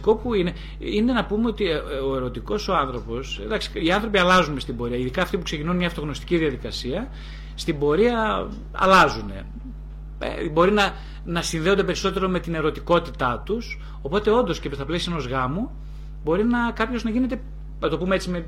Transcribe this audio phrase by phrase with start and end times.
[0.00, 1.76] που είναι, είναι να πούμε ότι ε,
[2.10, 3.40] ο ερωτικός ο άνθρωπος.
[3.72, 4.96] Οι άνθρωποι αλλάζουν στην πορεία.
[4.96, 7.08] Ειδικά αυτοί που ξεκινούν μια αυτογνωστική διαδικασία,
[7.54, 9.30] στην πορεία αλλάζουν.
[10.18, 10.94] Ε, μπορεί να,
[11.24, 13.78] να συνδέονται περισσότερο με την ερωτικότητά τους.
[14.02, 15.70] Οπότε, όντως και στα πλαίσια ενός γάμου,
[16.24, 17.40] μπορεί να κάποιος να γίνεται,
[17.80, 18.46] να το πούμε έτσι, με,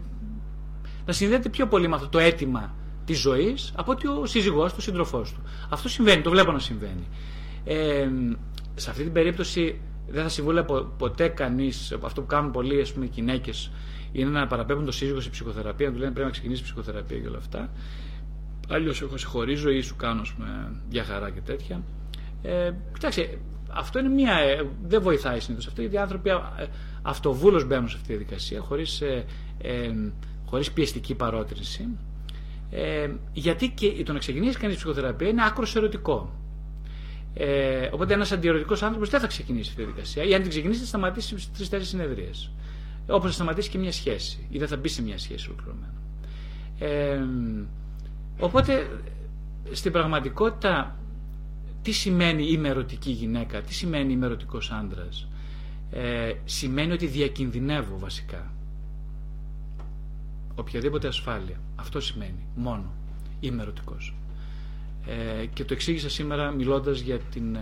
[1.07, 2.75] να συνδέεται πιο πολύ με αυτό το αίτημα
[3.05, 5.43] της ζωής από ότι ο σύζυγός του, ο σύντροφός του.
[5.69, 7.07] Αυτό συμβαίνει, το βλέπω να συμβαίνει.
[7.65, 8.09] Ε,
[8.75, 10.67] σε αυτή την περίπτωση δεν θα συμβούλευε
[10.99, 13.71] ποτέ κανείς, αυτό που κάνουν πολλοί ας πούμε, γυναίκες,
[14.13, 17.29] είναι να παραπέμπουν το σύζυγο σε ψυχοθεραπεία, να του λένε πρέπει να ξεκινήσεις ψυχοθεραπεία και
[17.29, 17.71] όλα αυτά.
[18.69, 21.83] Αλλιώς εγώ σε χωρίζω ή σου κάνω πούμε, για χαρά και τέτοια.
[22.43, 23.39] Ε, κοιτάξτε,
[23.71, 24.35] αυτό είναι μία.
[24.35, 26.35] Ε, δεν βοηθάει συνήθως αυτό γιατί οι άνθρωποι ε,
[27.03, 29.25] αυτοβούλως μπαίνουν σε αυτή τη διαδικασία χωρίς ε,
[29.59, 29.91] ε,
[30.47, 31.89] χωρίς πιεστική παρότριση.
[32.71, 36.42] Ε, γιατί και το να ξεκινήσει κανείς ψυχοθεραπεία είναι άκρος ερωτικό.
[37.35, 40.23] Ε, οπότε ένας αντιερωτικό άνθρωπος δεν θα ξεκινήσει αυτή τη διαδικασία.
[40.25, 42.51] Ή αν την ξεκινήσει, θα σταματήσει στις τρει-τέσσερι συνεδρίες.
[43.07, 44.47] Όπως θα σταματήσει και μια σχέση.
[44.51, 45.93] Ή δεν θα μπει σε μια σχέση ολοκληρωμένα.
[46.79, 47.25] Ε,
[48.39, 48.87] οπότε
[49.73, 50.97] στην πραγματικότητα,
[51.83, 55.29] τι σημαίνει είμαι ερωτική γυναίκα, τι σημαίνει είμαι ερωτικό άντρας;
[55.91, 58.53] Ε, σημαίνει ότι διακινδυνεύω βασικά.
[60.55, 61.61] Οποιαδήποτε ασφάλεια.
[61.77, 62.47] Αυτό σημαίνει.
[62.55, 62.93] Μόνο.
[63.41, 64.15] Είμαι ερωτικός.
[65.07, 67.59] Ε, και το εξήγησα σήμερα μιλώντας για, την,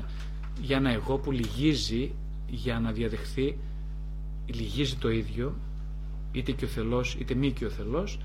[0.60, 2.12] για ένα εγώ που λυγίζει
[2.46, 3.56] για να διαδεχθεί
[4.46, 5.54] λυγίζει το ίδιο
[6.32, 8.18] είτε και ο θελός είτε μη και ο θελός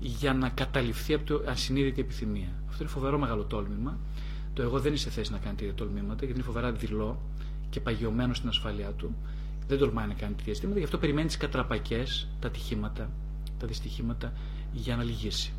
[0.00, 2.48] για να καταληφθεί από το ασυνείδητη επιθυμία.
[2.68, 3.98] Αυτό είναι φοβερό μεγάλο τόλμημα.
[4.54, 7.20] Το εγώ δεν είναι σε θέση να κάνει τέτοια τολμήματα γιατί είναι φοβερά δειλό
[7.70, 9.16] και παγιωμένο στην ασφάλειά του.
[9.68, 13.10] Δεν τολμάει να κάνει τέτοια αισθήματα, γι' αυτό περιμένει τις κατραπακές, τα ατυχήματα,
[13.58, 14.32] τα δυστυχήματα
[14.72, 15.52] για να λυγίσει.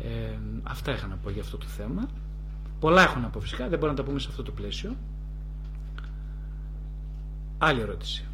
[0.00, 2.08] Ε, αυτά είχα να πω για αυτό το θέμα.
[2.80, 4.96] Πολλά έχω να πω φυσικά, δεν μπορούμε να τα πούμε σε αυτό το πλαίσιο.
[7.58, 8.24] Άλλη ερώτηση.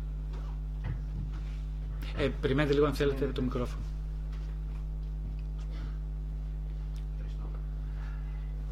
[2.17, 3.83] Ε, περιμένετε λίγο αν θέλετε το μικρόφωνο.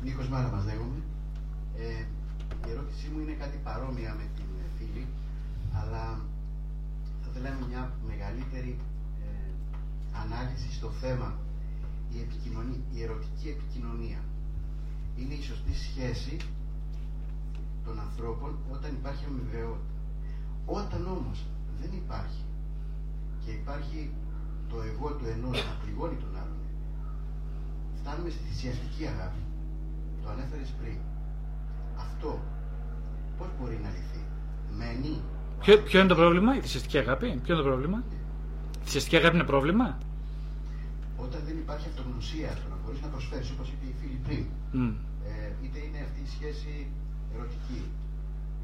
[0.04, 1.00] Νίκος Μάρα μας λέγομαι.
[1.76, 2.04] Ε,
[2.66, 4.44] η ερώτησή μου είναι κάτι παρόμοια με την
[4.78, 5.06] φίλη,
[5.72, 6.20] αλλά
[7.22, 8.78] θα θέλαμε μια μεγαλύτερη
[9.22, 9.50] ε,
[10.22, 11.34] ανάλυση στο θέμα
[12.14, 14.20] η, επικοινωνία, η ερωτική επικοινωνία.
[15.18, 16.36] Είναι η σωστή σχέση
[17.84, 19.94] των ανθρώπων όταν υπάρχει αμοιβαιότητα.
[20.66, 21.38] Όταν όμως
[21.80, 22.42] δεν υπάρχει
[23.44, 24.10] και υπάρχει
[24.70, 26.60] το εγώ του ενός να πληγώνει τον άλλον,
[27.98, 29.40] φτάνουμε στη θυσιαστική αγάπη.
[30.22, 30.98] Το ανέφερες πριν.
[31.96, 32.40] Αυτό
[33.38, 34.22] πώς μπορεί να λυθεί;
[34.78, 35.20] Μένει.
[35.60, 38.02] Ποιο, ποιο είναι το πρόβλημα, η θυσιαστική αγάπη, ποιο είναι το πρόβλημα;
[38.80, 39.98] Η θυσιαστική αγάπη είναι πρόβλημα;
[41.24, 44.44] Όταν δεν υπάρχει αυτογνωσία στο να μπορείς να προσφέρεις, όπως είπε η φίλη πριν,
[44.76, 44.92] mm.
[45.30, 46.72] ε, είτε είναι αυτή η σχέση
[47.34, 47.80] ερωτική,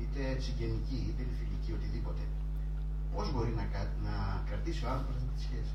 [0.01, 2.23] είτε συγγενική, είτε φιλική, οτιδήποτε,
[3.13, 3.65] πώς μπορεί να,
[4.09, 4.15] να
[4.49, 5.73] κρατήσει ο άνθρωπος αυτή τη σχέση,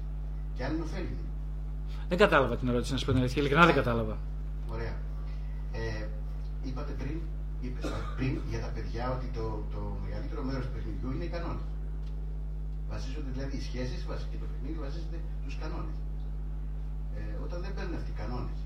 [0.55, 1.25] και αν είναι ωφέλιμη.
[2.09, 3.39] Δεν κατάλαβα την ερώτηση, να σου πω την αλήθεια.
[3.41, 4.15] Ειλικρινά δεν κατάλαβα.
[4.75, 4.95] Ωραία.
[5.81, 6.05] Ε,
[6.67, 7.17] είπατε πριν,
[7.63, 7.85] είπες
[8.17, 11.67] πριν για τα παιδιά ότι το, το μεγαλύτερο μέρος του παιχνιδιού είναι οι κανόνες.
[12.93, 13.99] Βασίζονται δηλαδή οι σχέσεις
[14.31, 15.97] και το παιχνίδι βασίζεται στου κανόνες
[17.17, 18.59] ε, όταν δεν παίρνουν αυτοί οι κανόνες.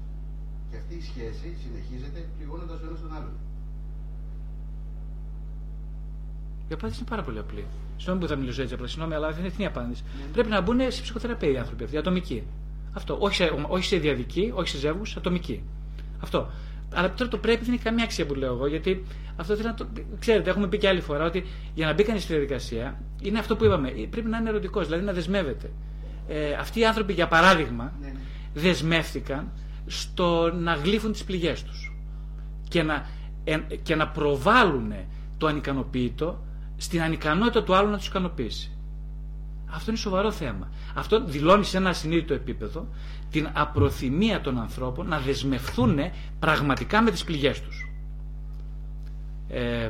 [0.69, 3.35] Και αυτή η σχέση συνεχίζεται πληγώνοντας ο ένας τον άλλον.
[6.69, 7.63] Η απάντηση είναι πάρα πολύ απλή.
[7.97, 10.03] Συγγνώμη που θα μιλήσω έτσι απλά, συγγνώμη, αλλά δεν είναι την απάντηση.
[10.05, 10.29] Mm.
[10.33, 12.43] Πρέπει να μπουν σε ψυχοθεραπεία οι άνθρωποι αυτοί, ατομικοί.
[12.93, 13.17] Αυτό.
[13.19, 15.63] Όχι σε, όχι σε διαδική, όχι σε ζεύγους, ατομική.
[16.19, 16.49] Αυτό.
[16.93, 19.03] Αλλά τώρα το πρέπει δεν έχει καμία αξία που λέω εγώ, γιατί
[19.35, 19.87] αυτό θέλω να το.
[20.19, 23.55] Ξέρετε, έχουμε πει και άλλη φορά ότι για να μπει κανείς στη διαδικασία είναι αυτό
[23.55, 23.89] που είπαμε.
[23.89, 25.69] Πρέπει να είναι ερωτικός, δηλαδή να δεσμεύεται.
[26.27, 28.19] Ε, αυτοί οι άνθρωποι, για παράδειγμα, ναι, ναι
[28.53, 29.51] δεσμεύτηκαν
[29.85, 31.95] στο να γλύφουν τις πληγές τους
[32.67, 33.05] και να,
[33.83, 34.93] και να προβάλλουν
[35.37, 36.43] το ανικανοποίητο
[36.77, 38.71] στην ανικανότητα του άλλου να τους ικανοποιήσει.
[39.73, 40.69] Αυτό είναι σοβαρό θέμα.
[40.95, 42.87] Αυτό δηλώνει σε ένα ασυνείδητο επίπεδο
[43.31, 45.97] την απροθυμία των ανθρώπων να δεσμευθούν
[46.39, 47.89] πραγματικά με τις πληγές τους.
[49.49, 49.89] Ε,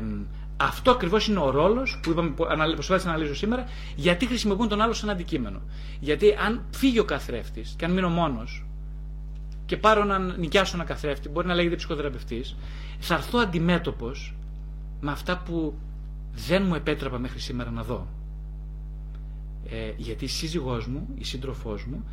[0.61, 4.81] αυτό ακριβώς είναι ο ρόλος που είπαμε, που προσπάθησα να αναλύσω σήμερα, γιατί χρησιμοποιούν τον
[4.81, 5.61] άλλο σαν αντικείμενο.
[5.99, 8.65] Γιατί αν φύγει ο καθρέφτης και αν μείνω μόνος
[9.65, 12.55] και πάρω να νοικιάσω ένα καθρέφτη, μπορεί να λέγεται ψυχοθεραπευτής,
[12.99, 14.35] θα έρθω αντιμέτωπος
[15.01, 15.73] με αυτά που
[16.33, 18.07] δεν μου επέτρεπα μέχρι σήμερα να δω.
[19.69, 22.03] Ε, γιατί η σύζυγός μου, η σύντροφός μου,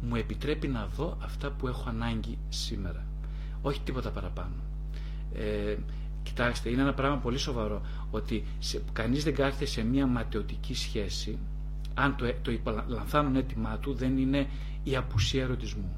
[0.00, 3.06] μου επιτρέπει να δω αυτά που έχω ανάγκη σήμερα.
[3.62, 4.54] Όχι τίποτα παραπάνω.
[5.34, 5.76] Ε,
[6.26, 7.80] Κοιτάξτε, είναι ένα πράγμα πολύ σοβαρό
[8.10, 11.38] ότι σε, κανείς δεν κάθεται σε μια ματαιωτική σχέση
[11.94, 14.46] αν το, το λανθάνον έτοιμά του δεν είναι
[14.84, 15.96] η απουσία ερωτισμού.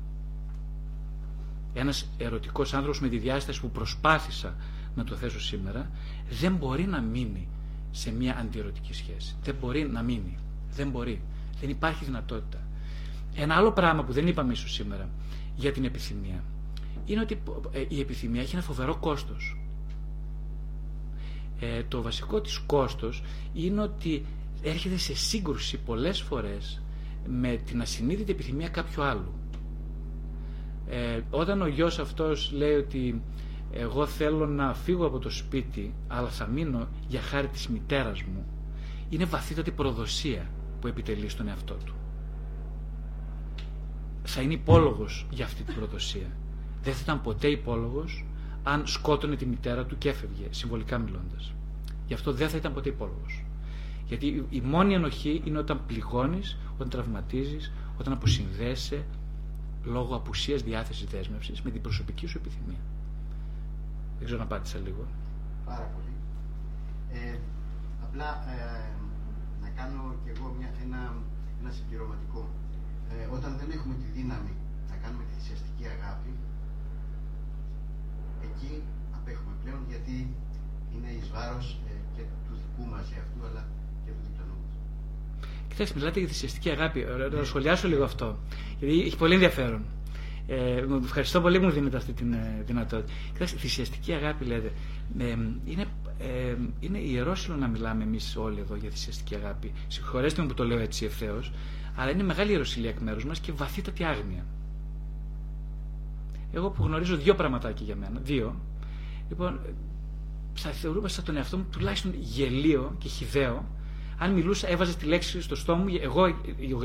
[1.75, 4.57] Ένας ερωτικός άνθρωπος με τη διάσταση που προσπάθησα
[4.95, 5.91] να το θέσω σήμερα
[6.31, 7.49] δεν μπορεί να μείνει
[7.91, 9.37] σε μια αντιερωτική σχέση.
[9.43, 10.39] Δεν μπορεί να μείνει.
[10.71, 11.21] Δεν μπορεί.
[11.61, 12.59] Δεν υπάρχει δυνατότητα.
[13.35, 15.09] Ένα άλλο πράγμα που δεν είπαμε ίσως σήμερα
[15.57, 16.43] για την επιθυμία
[17.05, 17.43] είναι ότι
[17.73, 19.58] ε, η επιθυμία έχει ένα φοβερό κόστος.
[21.61, 23.23] Ε, το βασικό της κόστος
[23.55, 24.25] είναι ότι
[24.63, 26.83] έρχεται σε σύγκρουση πολλές φορές
[27.27, 29.33] με την ασυνείδητη επιθυμία κάποιου άλλου.
[30.89, 33.23] Ε, όταν ο γιος αυτός λέει ότι
[33.73, 38.45] εγώ θέλω να φύγω από το σπίτι αλλά θα μείνω για χάρη της μητέρας μου
[39.09, 40.51] είναι βαθύτατη προδοσία
[40.81, 41.95] που επιτελεί στον εαυτό του.
[44.23, 46.37] Θα είναι υπόλογος για αυτή την προδοσία.
[46.83, 48.25] Δεν θα ήταν ποτέ υπόλογος
[48.73, 51.53] αν σκότωνε τη μητέρα του και έφευγε, συμβολικά μιλώντας.
[52.07, 53.45] Γι' αυτό δεν θα ήταν ποτέ υπόλογος.
[54.07, 59.05] Γιατί η μόνη ενοχή είναι όταν πληγώνεις, όταν τραυματίζεις, όταν αποσυνδέσαι
[59.85, 62.83] λόγω απουσίας διάθεσης δέσμευσης με την προσωπική σου επιθυμία.
[64.17, 65.07] Δεν ξέρω να απάντησα λίγο.
[65.65, 66.13] Πάρα πολύ.
[67.13, 67.39] Ε,
[68.05, 68.91] απλά ε,
[69.63, 71.15] να κάνω κι εγώ μια, ένα,
[71.61, 72.49] ένα συμπληρωματικό.
[73.11, 74.53] Ε, όταν δεν έχουμε τη δύναμη
[74.91, 76.31] να κάνουμε τη θυσιαστική αγάπη,
[78.59, 78.83] εκεί
[79.17, 80.15] απέχουμε πλέον γιατί
[80.95, 83.63] είναι εις βάρος ε, και του δικού μας εαυτού αλλά
[84.05, 84.75] και του διπλανού μας.
[85.69, 86.99] Κοιτάξτε, μιλάτε για θυσιαστική αγάπη.
[87.37, 88.39] Να σχολιάσω λίγο αυτό.
[88.79, 89.83] Γιατί έχει πολύ ενδιαφέρον.
[90.51, 93.13] Ε, ευχαριστώ πολύ που μου δίνετε αυτή τη ε, δυνατότητα.
[93.33, 94.73] Κοιτάξτε, θυσιαστική αγάπη λέτε.
[95.19, 95.25] Ε,
[95.65, 95.85] είναι,
[96.19, 99.73] ε, είναι ιερόσιλο να μιλάμε εμείς όλοι εδώ για θυσιαστική αγάπη.
[99.89, 101.53] Συγχωρέστε μου που το λέω έτσι ευθέως,
[101.97, 104.45] αλλά είναι μεγάλη ιεροσιλία εκ μέρους μας και βαθύτατη άγνοια.
[106.53, 108.55] Εγώ που γνωρίζω δύο πραγματάκια για μένα, δύο,
[109.29, 109.61] λοιπόν,
[110.55, 113.65] θα θεωρούμε σαν τον εαυτό μου τουλάχιστον γελίο και χιδαίο
[114.19, 116.27] αν μιλούσα, έβαζε τη λέξη στο στόμα μου, εγώ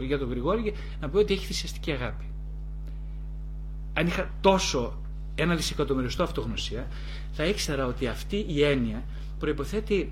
[0.06, 2.26] για τον Γρηγόρη, να πω ότι έχει θυσιαστική αγάπη
[3.94, 4.98] αν είχα τόσο
[5.36, 6.88] ένα δισεκατομμυριστό αυτογνωσία,
[7.32, 9.04] θα ήξερα ότι αυτή η έννοια
[9.40, 10.12] προϋποθέτει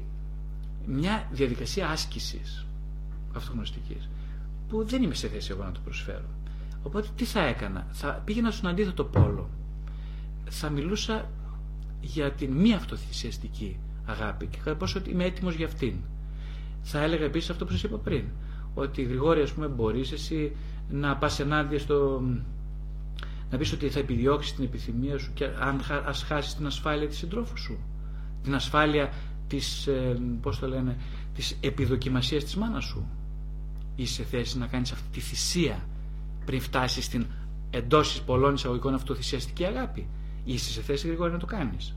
[0.85, 2.65] μια διαδικασία άσκησης
[3.35, 4.09] αυτογνωστικής
[4.69, 6.25] που δεν είμαι σε θέση εγώ να το προσφέρω.
[6.83, 9.49] Οπότε τι θα έκανα, θα πήγαινα στον αντίθετο πόλο.
[10.49, 11.29] Θα μιλούσα
[12.01, 15.93] για την μη αυτοθυσιαστική αγάπη και κατά πόσο είμαι έτοιμος για αυτήν.
[16.81, 18.25] Θα έλεγα επίσης αυτό που σας είπα πριν,
[18.73, 20.55] ότι Γρηγόρη ας πούμε μπορείς εσύ
[20.89, 22.21] να πας ενάντια στο
[23.51, 27.17] να πεις ότι θα επιδιώξεις την επιθυμία σου και αν ας χάσεις την ασφάλεια της
[27.17, 27.77] συντρόφου σου.
[28.43, 29.13] Την ασφάλεια
[29.47, 30.97] της, ε, πώς το λένε,
[31.35, 33.07] της επιδοκιμασίας της μάνας σου.
[33.95, 35.85] Είσαι σε θέση να κάνεις αυτή τη θυσία
[36.51, 37.25] πριν φτάσεις στην
[37.69, 40.07] εντός πολλών εισαγωγικών αυτοθυσιαστική αγάπη.
[40.43, 41.95] Είσαι σε θέση γρήγορα να το κάνεις.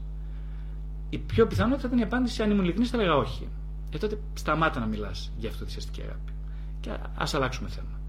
[1.11, 3.49] Η πιο πιθανότητα θα ήταν η απάντηση αν ήμουν ειλικρινής θα έλεγα όχι.
[3.91, 6.33] Ε, τότε σταμάτα να μιλάς για αυτοθυσιαστική αγάπη.
[6.81, 8.01] Και ας αλλάξουμε θέμα.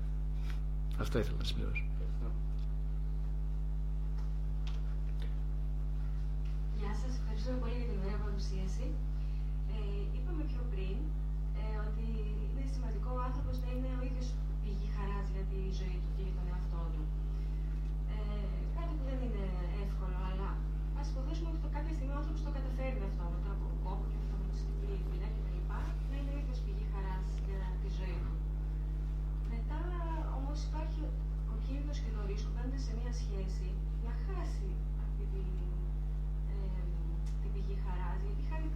[1.00, 1.84] Αυτό ήθελα να συμπληρώσω.
[7.46, 8.86] ευχαριστούμε πολύ για την ωραία παρουσίαση.
[9.76, 9.80] Ε,
[10.16, 10.98] είπαμε πιο πριν
[11.62, 12.06] ε, ότι
[12.48, 14.26] είναι σημαντικό ο άνθρωπο να είναι ο ίδιο
[14.62, 17.04] πηγή χαρά για τη ζωή του και για τον εαυτό του.
[18.14, 18.18] Ε,
[18.78, 19.46] κάτι που δεν είναι
[19.86, 20.50] εύκολο, αλλά
[21.00, 24.18] α υποθέσουμε ότι το κάποια στιγμή ο άνθρωπο το καταφέρει αυτό μετά από κόπο και
[24.22, 25.60] αυτογνωστική δουλειά κτλ.
[26.10, 27.16] Να είναι ο ίδιο πηγή χαρά
[27.48, 28.34] για τη ζωή του.
[29.54, 29.80] Μετά
[30.38, 31.02] όμω υπάρχει
[31.54, 33.68] ο κίνδυνο και το ρίσκο μπαίνοντα σε μια σχέση
[34.06, 34.70] να χάσει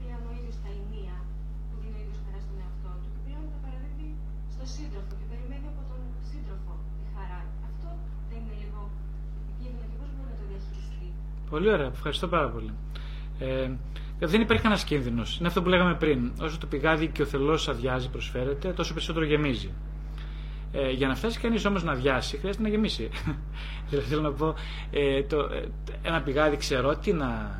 [0.10, 1.16] πλέον ο ίδιο τα ενία
[1.68, 4.10] που δίνει ο ίδιο χαρά στον εαυτό του και πλέον τα παραδίδει
[4.54, 7.42] στον σύντροφο και περιμένει από τον σύντροφο τη χαρά.
[7.70, 7.90] Αυτό
[8.30, 8.82] δεν είναι λίγο
[9.42, 11.10] επικίνδυνο και πώ μπορεί να το διαχειριστεί.
[11.50, 12.74] Πολύ ωραία, ευχαριστώ πάρα πολύ.
[13.40, 13.72] Ε,
[14.20, 15.38] δεν υπάρχει κανένας κίνδυνος.
[15.38, 16.32] Είναι αυτό που λέγαμε πριν.
[16.42, 19.70] Όσο το πηγάδι και ο θελό αδειάζει, προσφέρεται, τόσο περισσότερο γεμίζει.
[20.72, 23.10] Ε, για να φτάσει κανείς όμως να αδειάσει, χρειάζεται να γεμίσει.
[23.90, 24.54] δηλαδή θέλω να πω,
[24.92, 25.68] ε, το, ε,
[26.02, 27.60] ένα πηγάδι ξέρω τι να,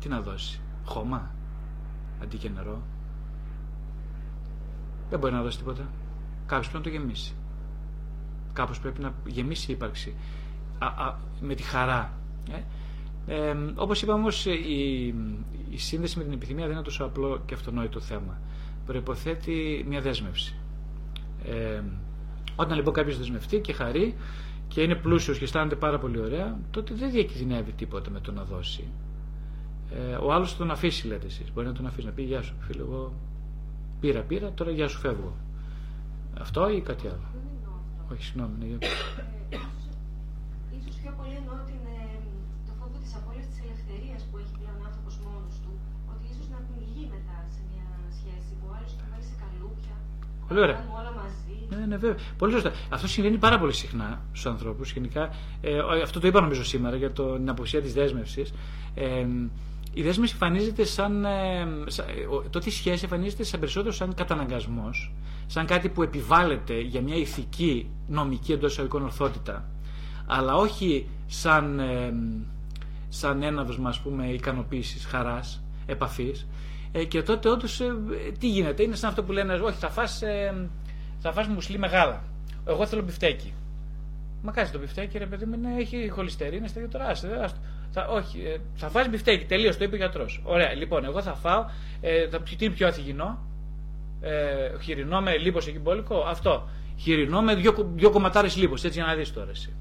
[0.00, 0.60] τι να δώσει.
[0.84, 1.30] Χώμα
[2.22, 2.82] αντί και νερό.
[5.10, 5.88] Δεν μπορεί να δώσει τίποτα.
[6.46, 7.34] Κάποιος πρέπει να το γεμίσει.
[8.52, 10.14] Κάπως πρέπει να γεμίσει η ύπαρξη.
[10.78, 12.12] Α, α, με τη χαρά.
[12.50, 12.60] Ε;
[13.26, 15.14] Ε, όπως είπαμε όμως η,
[15.70, 18.38] η σύνδεση με την επιθυμία δεν είναι τόσο απλό και αυτονόητο θέμα.
[18.86, 20.54] Προποθέτει μια δέσμευση.
[21.44, 21.82] Ε,
[22.56, 24.14] όταν λοιπόν κάποιος δεσμευτεί και χαρεί
[24.68, 28.42] και είναι πλούσιος και αισθάνεται πάρα πολύ ωραία, τότε δεν διακινδυνεύει τίποτα με το να
[28.44, 28.84] δώσει.
[29.90, 31.52] Ε, ο άλλος τον αφήσει, λέτε εσείς.
[31.52, 32.80] Μπορεί να τον αφήσει να πει Γεια σου, φίλε.
[32.80, 33.12] Εγώ
[34.00, 35.32] πήρα, πήρα, τώρα γεια σου φεύγω.
[36.44, 37.28] Αυτό ή κάτι άλλο;
[38.12, 38.54] Όχι, συγγνώμη.
[38.60, 39.58] Ναι, ε,
[40.78, 42.04] ίσως πιο πολύ εννοώ την, ε,
[42.66, 45.72] το φόβο της απώλειας της ελευθερίας που έχει πλέον ο άνθρωπος μόνος του,
[46.12, 47.86] ότι ίσως να πνιγεί μετά σε μια
[48.18, 49.96] σχέση που ο άλλος θα βάλει σε καλούπια,
[50.48, 50.84] Πολύ ωραία.
[50.98, 51.76] όλα μαζί.
[51.80, 52.16] Ναι, ναι, βέβαια.
[52.38, 52.72] Πολύ σωστά.
[52.88, 54.92] Αυτό συμβαίνει πάρα πολύ συχνά στους ανθρώπους.
[54.92, 58.52] Γενικά, ε, αυτό το είπα νομίζω σήμερα για το, την αποσία της δέσμευσης.
[58.94, 59.26] Ε,
[59.92, 61.24] η δέσμευση εμφανίζεται σαν.
[61.24, 62.06] Ε, σαν
[62.50, 65.12] τότε η σχέση εμφανίζεται σαν περισσότερο σαν καταναγκασμός,
[65.46, 69.64] σαν κάτι που επιβάλλεται για μια ηθική, νομική εντός εισαγωγικών ορθότητα,
[70.26, 72.14] αλλά όχι σαν, ε,
[73.08, 76.46] σαν έναυσμα ας πούμε ικανοποίησης, χαράς, επαφής.
[76.96, 77.86] Ε, και τότε όντως ε,
[78.38, 80.68] τι γίνεται, είναι σαν αυτό που λένε, όχι θα φας, ε,
[81.18, 82.22] θα φας μούσλι με γάλα,
[82.66, 83.54] εγώ θέλω μπιφτέκι.
[84.42, 87.50] Μα κάτσε το μπιφτέκι, ρε παιδί μου, ναι, έχει χοληστερίνη, είναι τώρα, άσε,
[87.90, 90.40] θα, όχι, ε, θα φας μπιφτέκι, τελείως το είπε ο γιατρός.
[90.44, 91.64] Ωραία, λοιπόν, εγώ θα φάω,
[92.00, 93.38] ε, θα, τι είναι πιο ανθυγιεινό,
[94.20, 96.68] ε, χοιρινό με λίπος εγκυμπόλικο, αυτό.
[96.98, 99.72] Χοιρινό με δύο, δύο κομματάρες λίπος, έτσι για να δεις τώρα εσύ.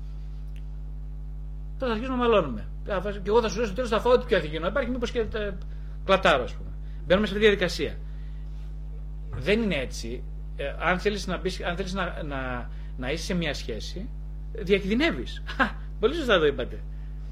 [1.79, 2.67] Τώρα θα αρχίσουμε να μαλώνουμε.
[2.85, 4.67] Και εγώ θα σου λέω στο τέλος θα φάω ό,τι πιο αθυγινό.
[4.67, 5.51] Υπάρχει μήπως και ε,
[6.05, 6.69] κλατάρο, ας πούμε.
[7.05, 7.97] Μπαίνουμε σε αυτή τη διαδικασία.
[9.31, 10.23] Δεν είναι έτσι.
[10.55, 11.33] Ε, αν θέλεις να,
[11.67, 14.09] αν θέλεις να, να, να είσαι σε μια σχέση,
[14.53, 15.43] διακινδυνεύεις.
[15.99, 16.79] Πολύ σωστά το είπατε.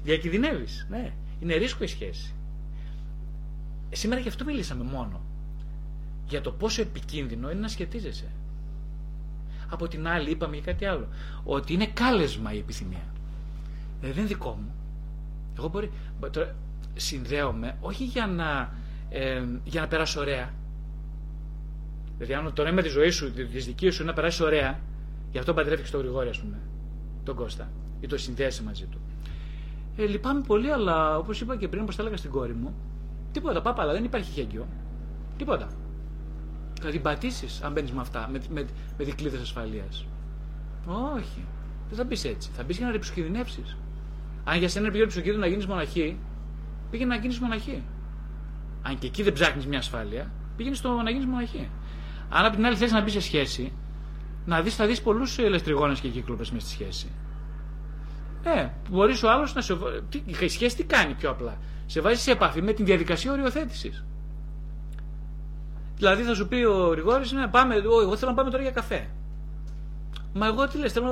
[0.02, 0.86] Διακινδυνεύεις.
[0.90, 1.12] Ναι.
[1.40, 2.34] Είναι ρίσκο η σχέση.
[3.90, 5.20] Ε, σήμερα γι' αυτό μιλήσαμε μόνο.
[6.28, 8.30] Για το πόσο επικίνδυνο είναι να σχετίζεσαι.
[9.68, 11.08] Από την άλλη, είπαμε για κάτι άλλο.
[11.44, 13.06] Ότι είναι κάλεσμα η επιθυμία.
[14.00, 14.74] Δηλαδή δεν είναι δικό μου.
[15.58, 15.90] Εγώ μπορεί.
[16.30, 16.54] Τώρα,
[16.94, 18.72] συνδέομαι όχι για να,
[19.14, 20.52] ε, για να περάσω ωραία.
[22.18, 24.80] Δηλαδή, αν το νόημα της ζωής σου, της δικής σου, είναι να περάσεις ωραία,
[25.32, 26.60] γι' αυτό παντρεύει τον Γρηγόρη, ας πούμε,
[27.24, 29.00] τον Κώστα, ή το συνδέεσαι μαζί του.
[29.96, 32.74] Ε, λυπάμαι πολύ, αλλά όπως είπα και πριν, όπως τα έλεγα στην κόρη μου,
[33.32, 34.66] τίποτα, πάπα, αλλά δεν υπάρχει χέγγιο.
[35.36, 35.68] Τίποτα.
[36.80, 38.66] Θα την πατήσεις αν μπαίνεις με αυτά, με, με,
[38.98, 40.06] με δικλείδες ασφαλείας.
[41.16, 41.44] Όχι.
[41.88, 42.50] Δεν θα μπεις έτσι.
[42.52, 43.76] Θα μπεις για να ρηψοκινδυνεύσεις.
[44.44, 46.18] Αν για σένα είναι πιο ρηψοκίνδυνο να γίνεις μοναχή,
[46.90, 47.82] πήγαινε να γίνεις μοναχή.
[48.86, 51.68] Αν και εκεί δεν ψάχνεις μια ασφάλεια, πήγαινε στο να γίνεις μοναχή.
[52.28, 53.72] Αν από την άλλη θες να μπεις σε σχέση,
[54.44, 57.10] να δεις, θα δεις πολλούς ελευθεριγόνε και κύκλοπες μες στη σχέση.
[58.42, 59.76] Ε, μπορείς ο άλλος να σε.
[60.08, 64.04] Τι, η σχέση τι κάνει πιο απλά; Σε βάζει σε επαφή με την διαδικασία οριοθέτησης.
[65.96, 69.08] Δηλαδή θα σου πει ο Ριγόρη, ναι, πάμε, εγώ θέλω να πάμε τώρα για καφέ.
[70.32, 71.10] Μα εγώ τι λες, θέλω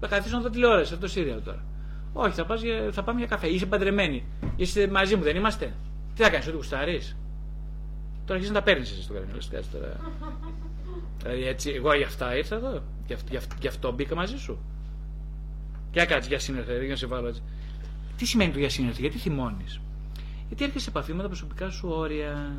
[0.00, 1.64] να καθίσω να δω τηλεόραση, αυτό το σύριαλ τώρα.
[2.12, 3.48] Όχι, θα, πας θα πάμε για καφέ.
[3.48, 4.24] Είσαι παντρεμένη.
[4.56, 5.74] Είσαι μαζί μου, δεν είμαστε.
[6.14, 7.16] Τι θα κάνεις, ότι γουστάρεις;
[8.24, 9.32] Τώρα αρχίζεις να τα παίρνεις εσύ στο κανένα.
[9.72, 10.00] Τώρα.
[11.22, 12.82] Δηλαδή έτσι, εγώ για αυτά ήρθα εδώ.
[13.60, 14.58] Γι' αυτό μπήκα μαζί σου.
[15.90, 17.42] Και έκατσε για σύνερθε, για να σε βάλω έτσι.
[18.16, 19.80] Τι σημαίνει το για σύνερθε, γιατί θυμώνεις;
[20.48, 22.56] Γιατί έρχεσαι σε επαφή με τα προσωπικά σου όρια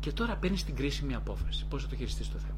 [0.00, 1.66] και τώρα παίρνεις την κρίσιμη απόφαση.
[1.68, 2.54] Πώς θα το χειριστείς το θέμα;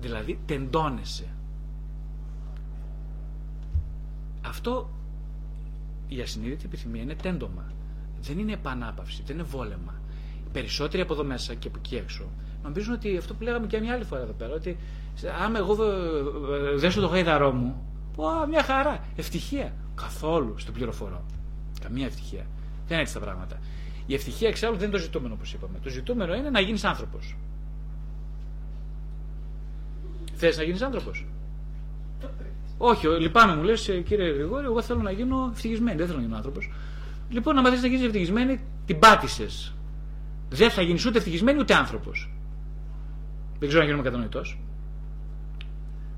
[0.00, 1.26] Δηλαδή, τεντώνεσαι.
[4.42, 4.90] Αυτό
[6.08, 7.72] η ασυνείδητη επιθυμία είναι τέντομα.
[8.26, 9.94] Δεν είναι επανάπαυση, δεν είναι βόλεμα.
[10.46, 12.24] Οι περισσότεροι από εδώ μέσα και από εκεί έξω
[12.62, 14.76] νομίζουν ότι αυτό που λέγαμε και μια άλλη φορά εδώ πέρα, ότι
[15.44, 15.76] άμα εγώ
[16.76, 19.04] δέσω το γαϊδαρό μου, Πω, μια χαρά.
[19.16, 19.72] Ευτυχία.
[19.94, 21.24] Καθόλου στο πληροφορώ.
[21.80, 22.46] Καμία ευτυχία.
[22.86, 23.58] Δεν είναι έτσι τα πράγματα.
[24.06, 25.78] Η ευτυχία εξάλλου δεν είναι το ζητούμενο όπως είπαμε.
[25.82, 27.36] Το ζητούμενο είναι να γίνεις άνθρωπος.
[30.34, 31.26] Θες να γίνεις άνθρωπος;
[32.78, 35.96] Όχι, λυπάμαι μου λες, κύριε Γρηγόρη, εγώ θέλω να γίνω ευτυχισμένη.
[35.96, 36.70] Δεν θέλω να γίνω άνθρωπος.
[37.28, 39.74] Λοιπόν, αν θε να γίνει ευτυχισμένη, την πάτησες.
[40.48, 42.30] Δεν θα γίνεις ούτε ευτυχισμένη ούτε άνθρωπος.
[43.58, 44.58] Δεν ξέρω αν γίνομαι κατανοητός.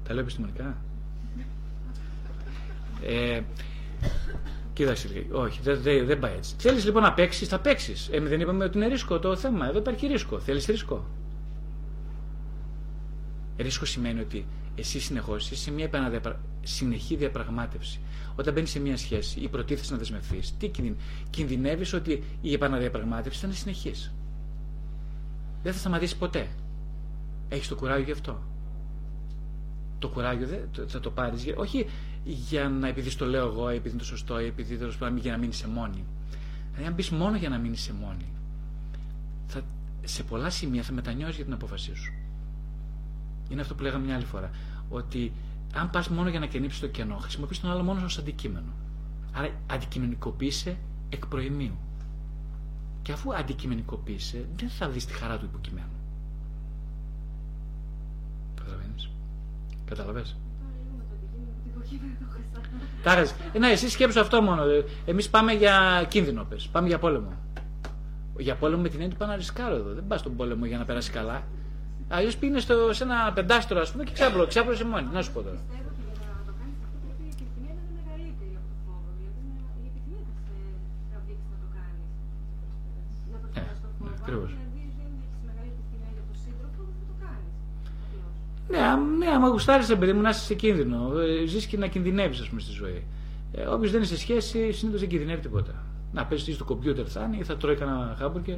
[0.05, 0.77] Τα λέω επιστημονικά.
[3.03, 3.41] Ε,
[4.73, 6.55] κοίταξε, όχι, δεν, δεν, δεν πάει έτσι.
[6.59, 8.09] Θέλεις λοιπόν να παίξεις, θα παίξεις.
[8.13, 9.69] Ε, δεν είπαμε ότι είναι ρίσκο το θέμα.
[9.69, 10.39] Εδώ υπάρχει ρίσκο.
[10.39, 11.05] Θέλεις ρίσκο.
[13.57, 14.47] Ρίσκο σημαίνει ότι
[14.79, 16.41] εσύ συνεχώς είσαι σε μια επαναδιαπρα...
[16.63, 18.01] συνεχή διαπραγμάτευση.
[18.37, 20.97] Όταν μπαίνεις σε μια σχέση ή προτίθεσαι να δεσμευτεί, τι κινδυ...
[21.31, 24.13] κινδυνεύεις ότι η επαναδιαπραγμάτευση θα είναι συνεχής.
[25.63, 26.47] Δεν θα σταματήσει ποτέ.
[27.49, 28.43] Έχεις το κουράγιο γι' αυτό.
[29.99, 31.45] Το κουράγιο δεν θα το πάρεις.
[31.57, 31.87] Όχι
[32.25, 35.33] για να επειδή το λέω εγώ, επειδή είναι το σωστό, ή επειδή τέλος πάντων για
[35.33, 36.05] να μείνεις σε μόνη.
[36.71, 38.33] Δηλαδή, αν μπεις μόνο για να μείνεις σε μόνη,
[39.47, 39.61] θα,
[40.05, 42.13] σε πολλά σημεία θα μετανιώσεις για την απόφασή σου.
[43.49, 44.51] Είναι αυτό που λέγαμε μια άλλη φορά.
[44.89, 45.33] Ότι
[45.75, 48.73] αν πας μόνο για να κενύψει το κενό, χρησιμοποιείς τον άλλο μόνο ως αντικείμενο.
[49.33, 50.77] Άρα αντικειμενικοποίησε
[51.09, 51.79] εκ προημίου.
[53.03, 55.87] Και αφού αντικειμενικοποίησε, δεν θα δεις τη χαρά του υποκειμένου.
[58.55, 59.11] Καταλαβαίνεις;
[59.85, 60.37] Καταλαβες;
[63.03, 63.35] Τάρας.
[63.53, 64.63] Ε, ναι, εσύ σκέψου αυτό μόνο.
[65.05, 66.69] Εμείς πάμε για κίνδυνο, πες.
[66.73, 67.33] Πάμε για πόλεμο.
[68.39, 69.93] Για πόλεμο με την έννοια του πάω να ρισκάρω εδώ.
[69.93, 71.43] Δεν πας στον πόλεμο για να περάσει καλά.
[72.09, 72.61] Αλλιώς πήγαινε
[72.91, 75.09] σε ένα πεντάστρο, ας πούμε, και ξάπλω, ξάπλωσε μόνη.
[75.13, 75.59] Να σου πω τώρα.
[84.21, 84.51] Ακριβώς.
[88.69, 88.79] Ναι,
[89.19, 91.19] ναι άμα γουστάρεις, παιδί μου, να είσαι σε κίνδυνο.
[91.19, 93.05] Ε, Ζεις και να κινδυνεύεις, ας πούμε, στη ζωή.
[93.53, 95.85] Ε, Όποιος δεν είναι σε σχέση, συνήθως δεν κινδυνεύει τίποτα.
[96.13, 98.57] Να παίζει στο κομπιούτερ θα είναι ή θα τρώει κανένα χάμπουργκερ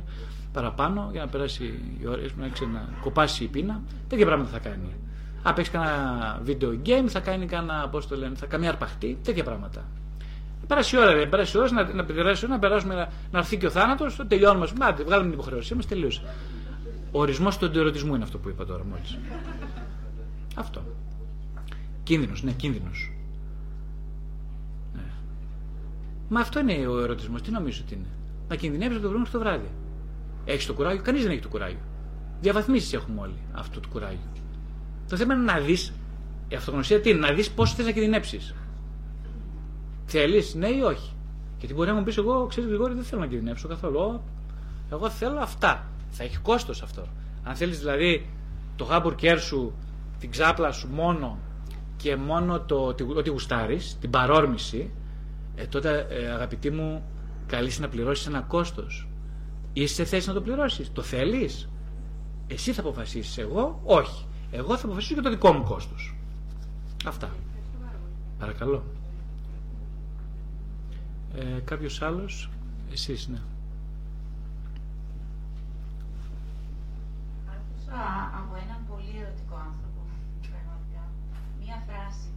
[0.53, 1.65] παραπάνω για να περάσει
[2.01, 3.81] οι ώρε, να, να κοπάσει η πείνα.
[4.09, 4.95] Τέτοια πράγματα θα κάνει.
[5.43, 9.45] Αν παίξει κανένα video game, θα κάνει κανένα, πώς το λένε, θα κάνει αρπαχτή, τέτοια
[9.45, 9.85] πράγματα.
[10.67, 13.57] Πέρασε η ώρα, ρε, πέρασε η ώρα να, να, να, να περάσουμε, να, να έρθει
[13.57, 14.69] και ο θάνατος, το τελειώνουμε.
[14.79, 16.23] Μάτε, βγάλουμε την υποχρεώσή μας, τελείωσε.
[17.13, 19.19] Ο ορισμός του αντιερωτισμού είναι αυτό που είπα τώρα μόλις.
[20.57, 20.83] Αυτό.
[22.03, 23.13] Κίνδυνος, ναι, κίνδυνος.
[24.95, 25.03] Ναι.
[26.33, 27.43] Μα αυτό είναι ο ερωτισμός.
[27.43, 28.09] Τι νομίζω ότι είναι;
[28.49, 29.71] Να κινδυνεύεις από το πρωί το βράδυ.
[30.45, 31.81] Έχεις το κουράγιο, κανείς δεν έχει το κουράγιο.
[32.41, 34.29] Διαβαθμίσεις έχουμε όλοι αυτό το κουράγιο.
[35.09, 35.93] Το θέμα είναι να δεις,
[36.49, 38.41] η αυτογνωσία τι είναι, να δεις πώς θες να κινδυνεύσει.
[40.07, 41.13] Θέλεις, ναι ή όχι;
[41.59, 44.23] Γιατί μπορεί να μου πεις, εγώ ξέρεις Γρηγόρη, δεν θέλω να κινδυνεύσω καθόλου.
[44.93, 45.87] Εγώ θέλω αυτά.
[46.11, 47.07] Θα έχει κόστος αυτό.
[47.45, 48.29] Αν θέλεις δηλαδή
[48.77, 49.73] το χάμπουργκερ σου,
[50.19, 51.39] την ξάπλα σου μόνο
[51.97, 52.85] και μόνο το
[53.17, 54.91] ότι γουστάρεις, την παρόρμηση,
[55.55, 57.03] ε, τότε ε, αγαπητή μου,
[57.47, 59.09] καλείσαι να πληρώσεις ένα κόστος.
[59.73, 60.93] Είσαι σε θέση να το πληρώσεις.
[60.93, 61.69] Το θέλεις;
[62.47, 63.39] Εσύ θα αποφασίσεις.
[63.39, 64.27] Εγώ, όχι.
[64.51, 66.15] Εγώ θα αποφασίσω για το δικό μου κόστος.
[67.07, 67.31] Αυτά.
[68.39, 68.83] Παρακαλώ.
[71.35, 72.51] Ε, κάποιος άλλος,
[72.93, 73.39] εσείς ναι.
[77.55, 78.01] Άκουσα
[78.41, 80.01] από έναν πολύ ερωτικό άνθρωπο,
[80.51, 81.03] πραγματικά,
[81.61, 82.29] μία φράση,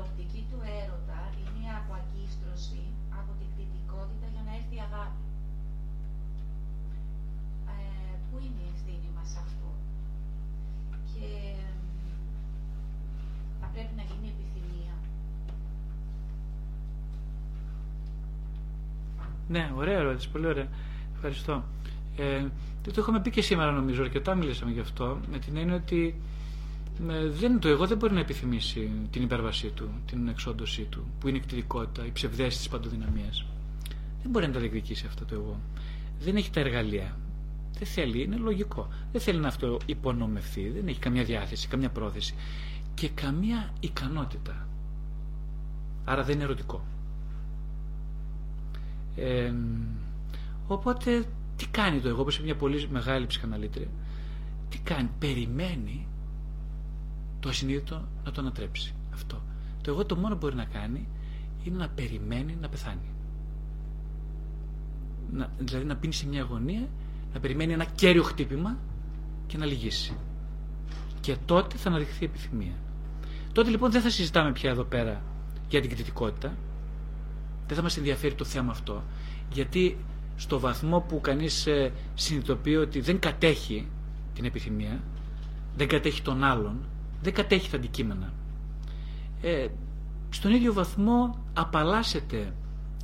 [0.00, 2.82] προοπτική του έρωτα είναι η αποκίστρωση
[3.18, 5.24] από την κριτικότητα για να έρθει η αγάπη.
[7.74, 9.68] Ε, πού είναι η ευθύνη μας αυτό;
[11.12, 11.28] Και
[13.60, 14.94] θα πρέπει να γίνει επιθυμία.
[19.54, 20.68] Ναι, ωραία ερώτηση, πολύ ωραία.
[21.14, 21.64] Ευχαριστώ.
[22.16, 22.46] Ε,
[22.82, 26.39] το είχαμε πει και σήμερα νομίζω, αρκετά μιλήσαμε γι' αυτό, με την έννοια ότι ε,
[27.30, 31.36] δεν, το εγώ δεν μπορεί να επιθυμήσει την υπέρβασή του, την εξόντωσή του, που είναι
[31.36, 33.46] η κτηρικότητα, η ψευδέστηση της παντοδυναμίας.
[34.22, 35.60] Δεν μπορεί να τα διεκδικήσει αυτό το εγώ.
[36.20, 37.16] Δεν έχει τα εργαλεία.
[37.78, 38.88] Δεν θέλει, είναι λογικό.
[39.12, 42.34] Δεν θέλει να αυτό υπονομευθεί, δεν έχει καμιά διάθεση, καμιά πρόθεση
[42.94, 44.68] και καμία ικανότητα.
[46.04, 46.84] Άρα δεν είναι ερωτικό.
[49.16, 49.52] Ε,
[50.66, 51.24] οπότε
[51.56, 53.88] τι κάνει το εγώ, όπως είναι μια πολύ μεγάλη ψυχαναλήτρια,
[54.68, 56.06] τι κάνει, περιμένει
[57.40, 58.94] το ασυνείδητο να το ανατρέψει.
[59.14, 59.42] Αυτό.
[59.82, 61.08] Το εγώ το μόνο που μπορεί να κάνει
[61.64, 63.14] είναι να περιμένει να πεθάνει.
[65.32, 66.88] Να, δηλαδή να πίνει σε μια αγωνία,
[67.34, 68.78] να περιμένει ένα κέριο χτύπημα
[69.46, 70.16] και να λυγίσει.
[71.20, 72.72] Και τότε θα αναδειχθεί επιθυμία.
[73.52, 75.22] Τότε λοιπόν δεν θα συζητάμε πια εδώ πέρα
[75.68, 76.56] για την κριτικότητα.
[77.66, 79.02] Δεν θα μας ενδιαφέρει το θέμα αυτό.
[79.52, 79.96] Γιατί
[80.36, 83.88] στο βαθμό που κανείς ε, συνειδητοποιεί ότι δεν κατέχει
[84.34, 85.00] την επιθυμία,
[85.76, 86.78] δεν κατέχει τον άλλον,
[87.22, 88.32] δεν κατέχει τα αντικείμενα.
[89.42, 89.66] Ε,
[90.30, 92.54] στον ίδιο βαθμό απαλλάσσεται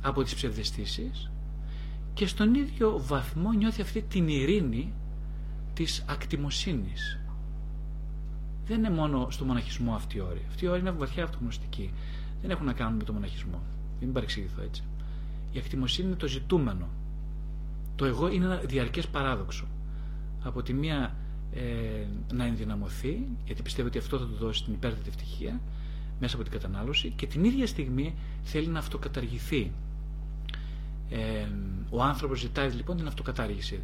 [0.01, 1.31] από τις ψευδεστήσεις
[2.13, 4.93] και στον ίδιο βαθμό νιώθει αυτή την ειρήνη
[5.73, 7.19] της ακτιμοσύνης.
[8.65, 10.45] Δεν είναι μόνο στο μοναχισμό αυτή η όρη.
[10.49, 11.93] Αυτή η όρη είναι βαθιά αυτογνωστική.
[12.41, 13.61] Δεν έχουν να κάνουν με το μοναχισμό.
[13.99, 14.83] Μην παρεξηγηθώ έτσι.
[15.51, 16.87] Η ακτιμοσύνη είναι το ζητούμενο.
[17.95, 19.67] Το εγώ είναι ένα διαρκές παράδοξο.
[20.43, 21.15] Από τη μία
[21.53, 25.61] ε, να ενδυναμωθεί, γιατί πιστεύω ότι αυτό θα του δώσει την υπέρτατη ευτυχία
[26.19, 29.71] μέσα από την κατανάλωση και την ίδια στιγμή θέλει να αυτοκαταργηθεί.
[31.09, 31.47] Ε,
[31.89, 33.79] ο άνθρωπος ζητάει λοιπόν την αυτοκατάργηση.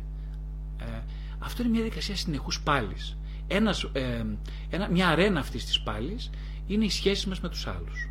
[0.77, 1.01] Ε,
[1.39, 3.17] αυτό είναι μια διαδικασία συνεχούς πάλης.
[3.47, 4.25] Ένας, ε,
[4.69, 6.29] ένα, μια αρένα αυτής της πάλης
[6.67, 8.09] είναι η σχέση μας με τους άλλους.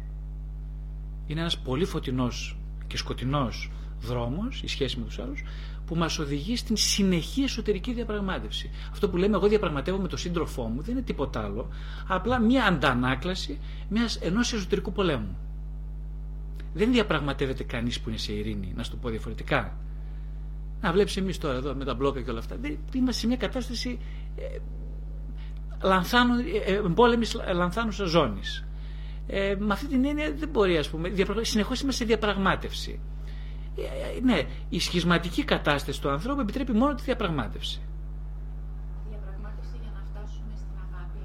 [1.26, 3.70] Είναι ένας πολύ φωτεινός και σκοτεινός
[4.02, 5.42] δρόμος, η σχέση με τους άλλους,
[5.86, 8.70] που μας οδηγεί στην συνεχή εσωτερική διαπραγμάτευση.
[8.92, 11.68] Αυτό που λέμε εγώ διαπραγματεύω με τον σύντροφό μου δεν είναι τίποτα άλλο,
[12.08, 15.36] απλά μια αντανάκλαση μιας, ενός εσωτερικού πολέμου.
[16.74, 19.76] Δεν διαπραγματεύεται κανείς που είναι σε ειρήνη, να σου το πω διαφορετικά.
[20.80, 22.56] Να βλέπεις εμείς τώρα εδώ με τα μπλόκα και όλα αυτά.
[22.92, 23.98] είμαστε σε μια κατάσταση
[24.36, 24.58] ε,
[25.82, 26.34] λανθάνου,
[26.66, 28.64] ε, εμπόλεμης λανθάνουσα ζώνης.
[29.26, 33.00] Ε, με αυτή την έννοια δεν μπορεί, ας πούμε, συνεχώς είμαστε σε διαπραγμάτευση.
[33.76, 33.82] Ε,
[34.16, 37.80] ε, ναι, η σχισματική κατάσταση του ανθρώπου επιτρέπει μόνο τη διαπραγμάτευση.
[39.08, 41.20] Διαπραγμάτευση για να φτάσουμε στην αγάπη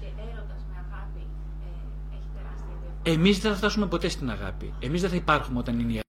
[0.00, 1.20] και έρωτας με αγάπη
[1.64, 3.18] ε, έχει τεράστια διαφορά.
[3.18, 4.72] Εμείς δεν θα φτάσουμε ποτέ στην αγάπη.
[4.80, 6.04] Εμείς δεν θα υπάρχουμε όταν είναι η αγάπη.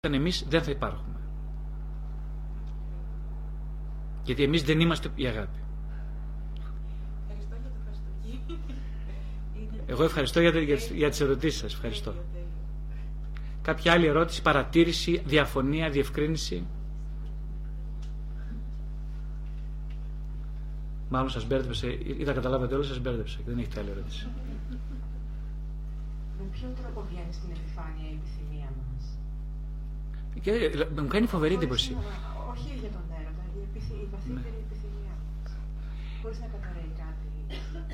[0.00, 1.20] Όταν εμείς δεν θα υπάρχουμε.
[4.24, 5.58] Γιατί εμείς δεν είμαστε η αγάπη.
[7.28, 9.82] Ευχαριστώ για το Χριστούγεννη.
[9.86, 11.72] Εγώ ευχαριστώ για, για, για τις ερωτήσεις σας.
[11.74, 12.14] Ευχαριστώ.
[13.62, 16.66] Κάποια άλλη ερώτηση, παρατήρηση, διαφωνία, διευκρίνηση;
[21.14, 21.86] Μάλλον σας μπέρδεψε,
[22.20, 24.26] ή τα καταλάβατε όλοι, σας μπέρδεψε και δεν έχετε άλλη ερώτηση.
[26.52, 29.04] ποιο τρόπο βγαίνει στην επιφάνεια η επιθυμία μας;
[30.44, 31.96] Και ε, μου κάνει φοβερή εντύπωση.
[32.52, 33.94] Όχι για τον έρωτα, η, επιθυ...
[34.04, 34.64] η βαθύτερη ναι.
[34.66, 35.52] επιθυμία μας.
[36.22, 37.26] Χωρίς να καταραίει κάτι.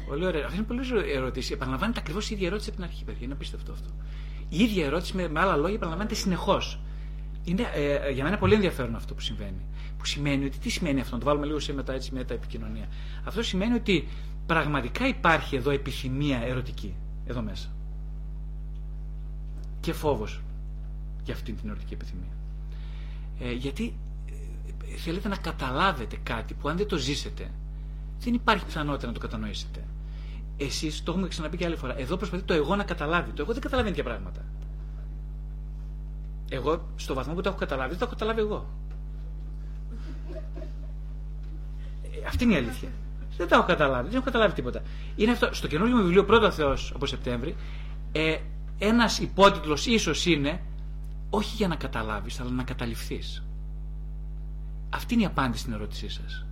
[0.08, 0.44] Πολύ ωραία.
[0.44, 1.52] Αυτή είναι πολύ ωραία ερώτηση.
[1.52, 3.24] Επαναλαμβάνεται ακριβώς η ίδια ερώτηση από την αρχή, παιδιά.
[3.24, 3.90] Είναι απίστευτο αυτό.
[4.48, 6.80] Η ίδια ερώτηση με, με άλλα λόγια επαναλαμβάνεται συνεχώς.
[7.44, 9.66] Είναι ε, για μένα πολύ ενδιαφέρον αυτό που συμβαίνει.
[9.98, 12.88] Που σημαίνει ότι τι σημαίνει αυτό, να το βάλουμε λίγο σε μετά, έτσι, μετά επικοινωνία.
[13.24, 14.08] Αυτό σημαίνει ότι
[14.46, 16.94] πραγματικά υπάρχει εδώ επιθυμία ερωτική,
[17.26, 17.68] εδώ μέσα.
[19.80, 20.40] Και φόβος
[21.24, 22.32] για αυτή την ερωτική επιθυμία.
[23.40, 23.94] Ε, γιατί
[24.92, 27.50] ε, θέλετε να καταλάβετε κάτι που αν δεν το ζήσετε,
[28.20, 29.84] δεν υπάρχει πιθανότητα να το κατανοήσετε.
[30.60, 31.98] Εσείς το έχουμε ξαναπεί και άλλη φορά.
[31.98, 33.30] Εδώ προσπαθεί το εγώ να καταλάβει.
[33.30, 34.40] Το εγώ δεν καταλαβαίνει τέτοια πράγματα.
[36.48, 38.66] Εγώ στο βαθμό που το έχω καταλάβει, δεν το έχω καταλάβει εγώ.
[42.02, 42.88] Ε, αυτή είναι η αλήθεια.
[43.36, 44.06] Δεν τα έχω καταλάβει.
[44.08, 44.82] Δεν έχω καταλάβει τίποτα.
[45.16, 45.48] Είναι αυτό.
[45.52, 47.56] Στο καινούργιο μου βιβλίο Πρώτο Θεός από Σεπτέμβρη,
[48.12, 48.36] ε,
[48.78, 50.60] ένας υπότιτλος ίσως είναι
[51.30, 53.42] όχι για να καταλάβεις, αλλά να καταληφθείς.
[54.90, 56.46] Αυτή είναι η απάντηση στην ερώτησή σας.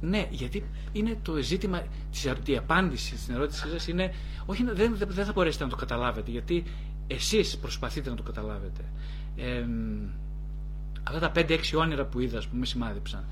[0.00, 1.82] Ναι, γιατί είναι το ζήτημα,
[2.44, 4.14] η απάντηση στην ερώτησή σας είναι,
[4.46, 6.64] όχι, δεν, δεν θα μπορέσετε να το καταλάβετε, γιατί
[7.06, 8.84] εσείς προσπαθείτε να το καταλάβετε.
[9.36, 9.64] Ε,
[11.02, 13.24] αυτά τα 5-6 όνειρα που είδα, που με σημάδεψαν,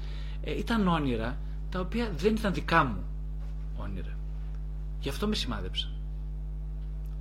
[0.43, 1.39] ε, ήταν όνειρα
[1.71, 3.05] τα οποία δεν ήταν δικά μου
[3.77, 4.17] όνειρα.
[5.01, 5.91] Γι' αυτό με σημάδεψαν.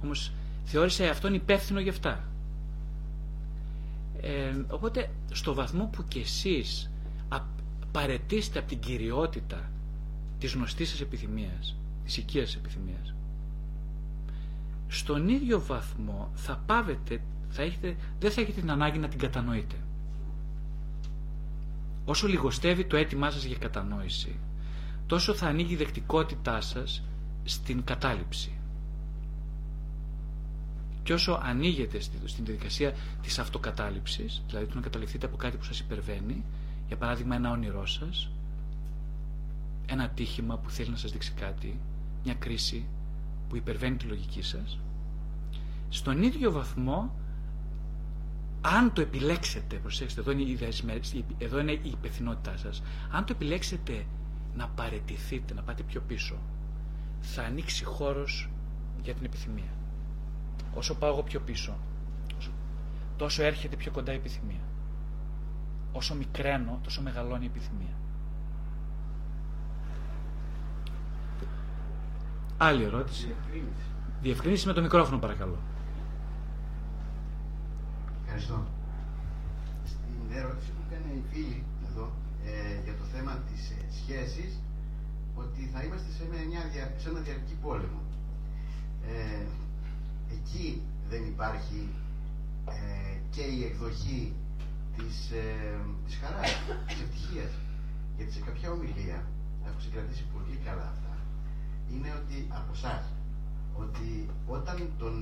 [0.04, 0.32] Όμως
[0.64, 2.24] θεώρησα αυτόν υπεύθυνο γι' αυτά.
[4.22, 6.92] Ε, οπότε στο βαθμό που κι εσείς
[7.96, 9.70] παρετήσετε από την κυριότητα
[10.40, 13.14] της γνωστής σας επιθυμίας, της οικίας επιθυμίας,
[14.88, 19.76] στον ίδιο βαθμό θα πάβετε, θα έχετε, δεν θα έχετε την ανάγκη να την κατανοείτε.
[22.06, 24.36] Όσο λιγοστεύει το αίτημά σας για κατανόηση,
[25.06, 27.04] τόσο θα ανοίγει η δεκτικότητά σας
[27.44, 28.52] στην κατάληψη.
[31.04, 35.80] Και όσο ανοίγετε στην διαδικασία της αυτοκατάληψης, δηλαδή του να καταληφθείτε από κάτι που σας
[35.80, 36.44] υπερβαίνει,
[36.88, 38.32] για παράδειγμα ένα όνειρό σας,
[39.86, 41.80] ένα ατύχημα που θέλει να σας δείξει κάτι,
[42.24, 42.86] μια κρίση
[43.50, 44.80] που υπερβαίνει τη λογική σας,
[45.90, 47.14] στον ίδιο βαθμό
[48.62, 50.58] αν το επιλέξετε, προσέξτε, εδώ είναι η,
[51.38, 54.06] εδώ είναι η υπευθυνότητά σας, αν το επιλέξετε
[54.56, 56.36] να παρετηθείτε, να πάτε πιο πίσω,
[57.22, 58.50] θα ανοίξει χώρος
[59.04, 59.74] για την επιθυμία.
[60.74, 61.78] Όσο πάω εγώ πιο πίσω,
[63.18, 64.60] τόσο έρχεται πιο κοντά η επιθυμία.
[65.98, 67.96] Όσο μικραίνω, τόσο μεγαλώνει η επιθυμία.
[72.58, 73.36] Άλλη ερώτηση.
[74.22, 75.58] Διευκρίνηση με το μικρόφωνο παρακαλώ.
[78.24, 78.66] Ευχαριστώ.
[79.86, 82.12] Στην ερώτηση που έκανε η φίλη εδώ
[82.46, 84.60] ε, για το θέμα της ε, σχέσης
[85.36, 86.62] ότι θα είμαστε σε, μια,
[86.98, 88.02] σε ένα διαρκή πόλεμο.
[89.08, 89.46] Ε,
[90.34, 91.90] εκεί δεν υπάρχει
[92.70, 94.34] ε, και η εκδοχή
[94.98, 96.52] της, ε, της χαράς,
[96.88, 97.52] της ευτυχίας.
[98.16, 99.20] Γιατί σε κάποια ομιλία,
[99.68, 101.14] έχω συγκρατήσει πολύ καλά αυτά,
[101.92, 103.04] είναι ότι από εσάς
[103.84, 104.10] ότι
[104.48, 105.16] όταν τον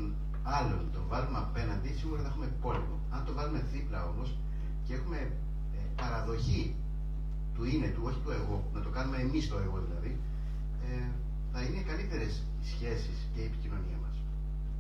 [0.44, 2.96] άλλον τον βάλουμε απέναντι, σίγουρα θα έχουμε πόλεμο.
[3.16, 4.30] Αν το βάλουμε δίπλα όμως
[4.86, 5.20] και έχουμε
[5.78, 6.76] ε, παραδοχή
[7.56, 10.18] του είναι του, όχι του εγώ, να το κάνουμε εμείς το εγώ δηλαδή,
[10.88, 11.08] ε,
[11.54, 12.32] θα είναι καλύτερες
[12.62, 14.16] οι σχέσεις και η επικοινωνία μας.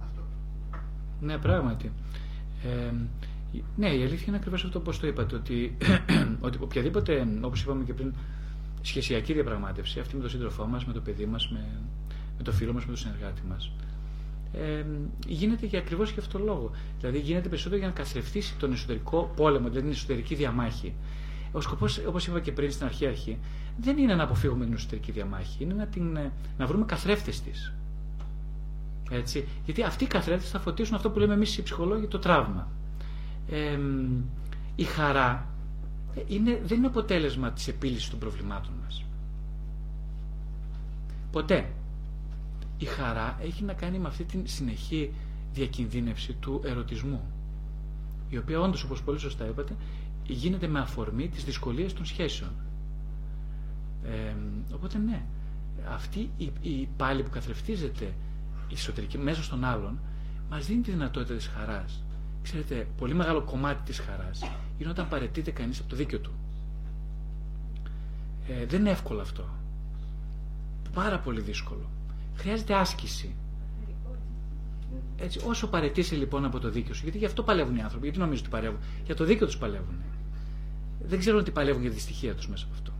[0.05, 0.21] Αυτό.
[1.19, 1.91] Ναι, πράγματι.
[2.63, 2.93] Ε,
[3.75, 5.77] ναι, η αλήθεια είναι ακριβώς αυτό όπω το είπατε, ότι,
[6.47, 8.13] ότι οποιαδήποτε, όπως είπαμε και πριν,
[8.81, 11.65] σχεσιακή διαπραγμάτευση, αυτή με τον σύντροφό μας, με το παιδί μας, με,
[12.37, 13.71] με το φίλο μας, με τον συνεργάτη μας,
[14.53, 14.85] ε,
[15.27, 16.71] γίνεται και ακριβώς για αυτό το λόγο.
[16.99, 20.93] Δηλαδή γίνεται περισσότερο για να καθρεφτήσει τον εσωτερικό πόλεμο, δηλαδή την εσωτερική διαμάχη.
[21.51, 23.37] Ο σκοπός, όπως είπα και πριν στην αρχή, αρχή,
[23.77, 27.73] δεν είναι να αποφύγουμε την εσωτερική διαμάχη, είναι να, την, ε, να βρούμε καθρέφτες της.
[29.09, 29.47] Έτσι.
[29.65, 32.67] Γιατί αυτοί οι καθρέφτες θα φωτίσουν αυτό που λέμε εμείς οι ψυχολόγοι το τραύμα.
[33.49, 33.79] Ε,
[34.75, 35.47] η χαρά
[36.27, 39.03] είναι, δεν είναι αποτέλεσμα της επίλυσης των προβλημάτων μας.
[41.31, 41.69] Ποτέ.
[42.77, 45.13] Η χαρά έχει να κάνει με αυτή την συνεχή
[45.53, 47.21] διακινδύνευση του ερωτισμού
[48.29, 49.75] η οποία όντως όπως πολύ σωστά είπατε
[50.27, 52.51] γίνεται με αφορμή τις δυσκολίες των σχέσεων.
[54.05, 54.35] Ε,
[54.73, 55.21] οπότε ναι
[55.89, 58.05] αυτή η, η πάλι που καθρεφτίζεται
[58.67, 59.99] η εσωτερική μέσα στον άλλον
[60.49, 62.03] μας δίνει τη δυνατότητα της χαράς
[62.43, 64.43] ξέρετε πολύ μεγάλο κομμάτι της χαράς
[64.77, 66.31] είναι όταν παρετείται κανείς από το δίκιο του
[68.47, 69.45] ε, δεν είναι εύκολο αυτό
[70.93, 71.89] πάρα πολύ δύσκολο
[72.35, 73.35] Χρειάζεται άσκηση.
[75.17, 78.19] Έτσι, όσο παρετήσει λοιπόν από το δίκαιο σου, γιατί γι' αυτό παλεύουν οι άνθρωποι, γιατί
[78.19, 79.95] νομίζω ότι παλεύουν; Για το δίκαιο τους παλεύουν.
[81.05, 82.91] Δεν ξέρουν ότι παλεύουν για τη δυστυχία τους μέσα από αυτό.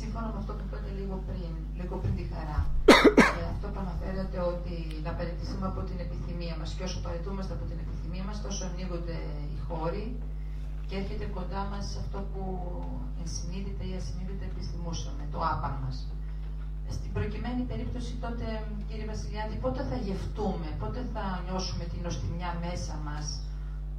[0.00, 2.60] σύμφωνα με αυτό που είπατε λίγο πριν, λίγο πριν τη χαρά,
[3.40, 4.74] ε, αυτό που αναφέρατε ότι
[5.06, 9.18] να παραιτηθούμε από την επιθυμία μας και όσο παραιτούμαστε από την επιθυμία μας, τόσο ανοίγονται
[9.52, 10.04] οι χώροι
[10.88, 12.39] και έρχεται κοντά μας αυτό που
[13.20, 15.96] ενσυνείδητα ή ασυνείδητα επιθυμούσαμε, το άπαν μας.
[16.96, 18.46] Στην προκειμένη περίπτωση τότε,
[18.88, 23.26] κύριε Βασιλιάδη, πότε θα γευτούμε, πότε θα νιώσουμε την οστιμιά μέσα μας,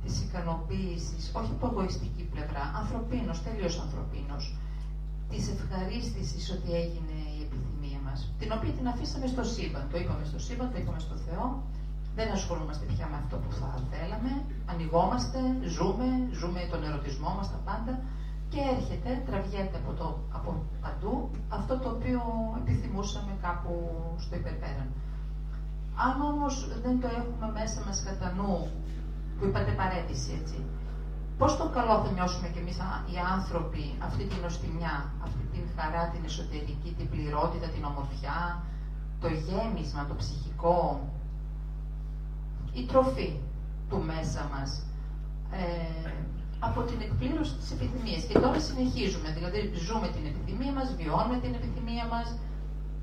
[0.03, 4.43] της ικανοποίησης, όχι από εγωιστική πλευρά, ανθρωπίνος, τελείως ανθρωπίνος,
[5.31, 10.23] της ευχαρίστησης ότι έγινε η επιθυμία μας, την οποία την αφήσαμε στο σύμπαν, το είπαμε
[10.31, 11.45] στο σύμπαν, το είπαμε στο Θεό,
[12.17, 14.31] δεν ασχολούμαστε πια με αυτό που θα θέλαμε,
[14.71, 15.39] ανοιγόμαστε,
[15.75, 16.07] ζούμε,
[16.39, 17.93] ζούμε τον ερωτισμό μας τα πάντα
[18.51, 20.49] και έρχεται, τραβιέται από, το, από
[20.83, 22.21] παντού αυτό το οποίο
[22.61, 23.73] επιθυμούσαμε κάπου
[24.23, 24.89] στο υπερπέραν.
[26.07, 28.55] Αν όμως δεν το έχουμε μέσα μας κατά νου,
[29.37, 30.57] που είπατε παρέτηση έτσι,
[31.37, 32.77] πώς το καλό θα νιώσουμε κι εμείς
[33.11, 38.63] οι άνθρωποι αυτή την οστιμιά, αυτή την χαρά, την εσωτερική, την πληρότητα, την ομορφιά,
[39.21, 41.09] το γέμισμα, το ψυχικό,
[42.73, 43.39] η τροφή
[43.89, 44.85] του μέσα μας
[45.51, 46.11] ε,
[46.67, 48.21] από την εκπλήρωση της επιθυμίας.
[48.29, 52.27] Και τώρα συνεχίζουμε, δηλαδή ζούμε την επιθυμία μας, βιώνουμε την επιθυμία μας,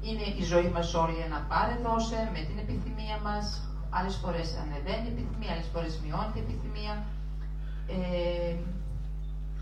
[0.09, 3.45] είναι η ζωή μας όλη ένα πάρε δώσε με την επιθυμία μας,
[3.99, 6.95] άλλες φορές ανεβαίνει η επιθυμία, άλλες φορές μειώνει την επιθυμία,
[7.97, 8.55] ε,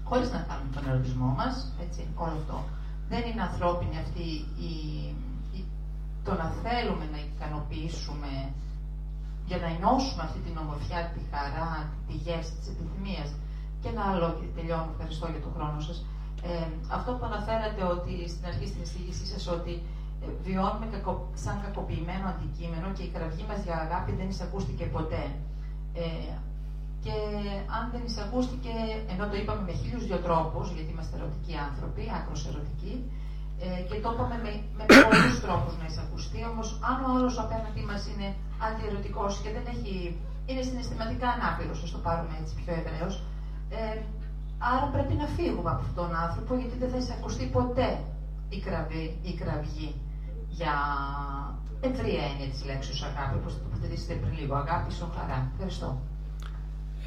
[0.09, 1.54] χωρίς να κάνουμε τον ερωτισμό μας,
[1.85, 2.59] έτσι, όλο αυτό.
[3.12, 4.26] Δεν είναι ανθρώπινη αυτή
[4.70, 4.72] η,
[5.56, 5.61] η,
[6.26, 8.32] το να θέλουμε να ικανοποιήσουμε
[9.48, 11.70] για να νιώσουμε αυτή την ομορφιά, τη χαρά,
[12.06, 13.28] τη γεύση της επιθυμίας.
[13.80, 15.98] Και ένα άλλο, και τελειώνω, ευχαριστώ για τον χρόνο σας.
[16.50, 16.66] Ε,
[16.98, 19.72] αυτό που αναφέρατε ότι στην αρχή στην εισήγησή σας ότι
[20.22, 21.12] ε, βιώνουμε κακο,
[21.44, 25.24] σαν κακοποιημένο αντικείμενο και η κραυγή μας για αγάπη δεν εισακούστηκε ποτέ.
[26.02, 26.32] Ε,
[27.04, 27.16] και
[27.76, 28.74] αν δεν εισακούστηκε,
[29.12, 32.94] ενώ το είπαμε με χίλιους δυο τρόπους, γιατί είμαστε ερωτικοί άνθρωποι, άκρος ερωτικοί,
[33.64, 36.40] ε, και το είπαμε με, με πολλούς τρόπους να εισακουστεί.
[36.52, 38.28] Όμως, αν ο άλλος απέναντί μας είναι
[38.66, 39.94] αντιερωτικός και δεν έχει,
[40.48, 43.14] είναι συναισθηματικά ανάπηρος, ας το πάρουμε έτσι πιο ευρέως,
[43.70, 44.00] ε,
[44.59, 47.88] άρα πρέπει να φύγουμε από αυτόν τον άνθρωπο, γιατί δεν θα εισακουστεί ποτέ
[48.48, 49.94] η, κραυγή, η κραυγή
[50.48, 50.74] για
[51.81, 54.55] ευρία έννοια της λέξης αγάπη, όπως το τοποθετήσετε πριν λίγο.
[54.55, 55.50] Αγάπη, χαρά.
[55.52, 56.00] Ευχαριστώ.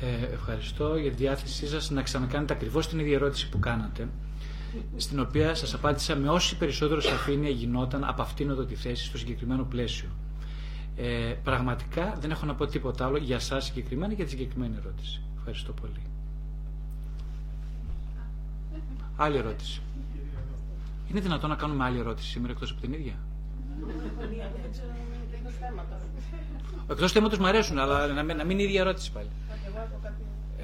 [0.02, 4.08] Ε, ευχαριστώ για τη διάθεσή σας να ξανακάνετε ακριβώς την ίδια ερώτηση που κάνατε
[4.96, 9.18] στην οποία σας απάντησα με όση περισσότερο σαφήνεια γινόταν από αυτήν εδώ τη θέση στο
[9.18, 10.10] συγκεκριμένο πλαίσιο.
[10.96, 14.76] Ε, πραγματικά δεν έχω να πω τίποτα άλλο για σας συγκεκριμένα και για τη συγκεκριμένη
[14.78, 15.22] ερώτηση.
[15.38, 16.09] Ευχαριστώ πολύ.
[19.22, 19.82] Άλλη ερώτηση.
[21.10, 23.14] Είναι δυνατόν να κάνουμε άλλη ερώτηση σήμερα εκτός από την ίδια;
[26.90, 29.30] Εκτός θέματος μου αρέσουν, αλλά να μην, να μην είναι η ίδια ερώτηση πάλι.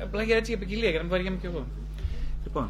[0.01, 1.65] Απλά για έτσι για ποικιλία, για να μην βαριέμαι κι εγώ.
[2.43, 2.69] Λοιπόν,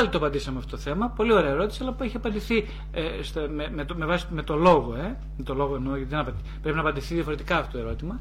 [0.00, 1.08] Πάλι το απαντήσαμε αυτό το θέμα.
[1.08, 4.42] Πολύ ωραία ερώτηση, αλλά που έχει απαντηθεί ε, στο, με, με, το, με, βάση, με
[4.42, 4.94] το λόγο.
[4.94, 8.20] Ε, με το λόγο εννοώ, γιατί δεν πρέπει να απαντηθεί διαφορετικά αυτό το ερώτημα.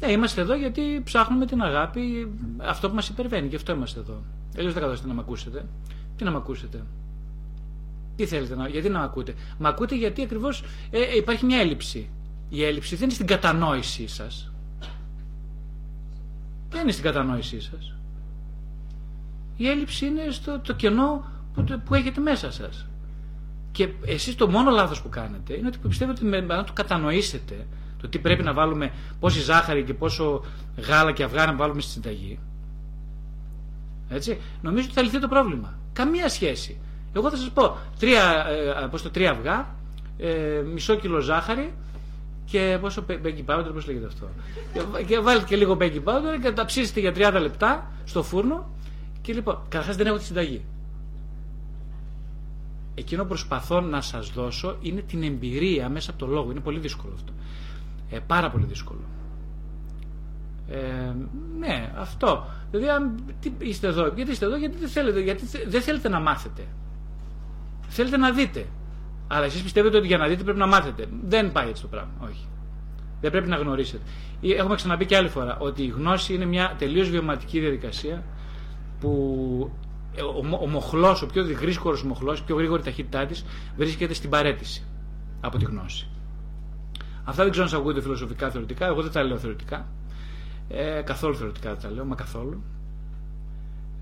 [0.00, 3.46] Ε, είμαστε εδώ γιατί ψάχνουμε την αγάπη, αυτό που μας υπερβαίνει.
[3.46, 4.22] Γι' αυτό είμαστε εδώ.
[4.58, 5.64] Αλλιώ δεν κατάσταση να με ακούσετε.
[6.16, 6.84] Τι να με ακούσετε;
[8.16, 12.10] Τι θέλετε να, γιατί να με ακούτε; Μ' ακούτε γιατί ακριβώς ε, υπάρχει μια έλλειψη.
[12.48, 14.52] Η έλλειψη δεν είναι στην κατανόησή σας.
[16.68, 17.94] Δεν είναι στην κατανόησή σας.
[19.60, 22.86] Η έλλειψη είναι στο το κενό που, που έχετε μέσα σας.
[23.72, 27.66] Και εσείς το μόνο λάθος που κάνετε είναι ότι πιστεύετε ότι να το κατανοήσετε
[28.00, 30.44] το τι πρέπει να βάλουμε, πόση ζάχαρη και πόσο
[30.86, 32.38] γάλα και αυγά να βάλουμε στη συνταγή.
[34.08, 35.78] Έτσι, νομίζω ότι θα λυθεί το πρόβλημα.
[35.92, 36.80] Καμία σχέση.
[37.12, 38.46] Εγώ θα σας πω, τρία,
[38.82, 39.74] ε, το, τρία αυγά,
[40.18, 41.74] ε, μισό κιλό ζάχαρη
[42.44, 44.28] και πόσο baking powder, πώς λέγεται αυτό.
[44.72, 48.78] και, και βάλετε και λίγο baking powder και τα ψήσετε για 30 λεπτά στο φούρνο
[49.22, 50.64] και λοιπόν, καταρχάς δεν έχω τη συνταγή.
[52.94, 56.50] Εκείνο που προσπαθώ να σας δώσω είναι την εμπειρία μέσα από το λόγο.
[56.50, 57.32] Είναι πολύ δύσκολο αυτό.
[58.10, 59.00] Ε, πάρα πολύ δύσκολο.
[60.68, 61.14] Ε,
[61.58, 62.46] ναι, αυτό.
[62.70, 66.20] Δηλαδή, αν, τι, είστε εδώ, γιατί είστε εδώ, γιατί δεν θέλετε, γιατί δεν θέλετε να
[66.20, 66.66] μάθετε.
[67.88, 68.66] Θέλετε να δείτε.
[69.28, 71.06] Αλλά εσείς πιστεύετε ότι για να δείτε πρέπει να μάθετε.
[71.24, 72.12] Δεν πάει έτσι το πράγμα.
[72.20, 72.46] Όχι.
[73.20, 74.02] Δεν πρέπει να γνωρίσετε.
[74.40, 78.24] Έχουμε ξαναπεί και άλλη φορά ότι η γνώση είναι μια τελείως βιωματική διαδικασία
[79.00, 79.70] που
[80.14, 83.44] ε, ο, ο μοχλός, ο πιο γρήγορος μοχλός, η πιο γρήγορη ταχύτητά της
[83.76, 84.84] βρίσκεται στην παρέτηση
[85.40, 86.08] από τη γνώση.
[87.24, 89.86] Αυτά δεν ξέρω αν σα ακούγονται φιλοσοφικά θεωρητικά, εγώ δεν τα λέω θεωρητικά.
[90.68, 92.62] Ε, καθόλου θεωρητικά τα λέω, μα καθόλου.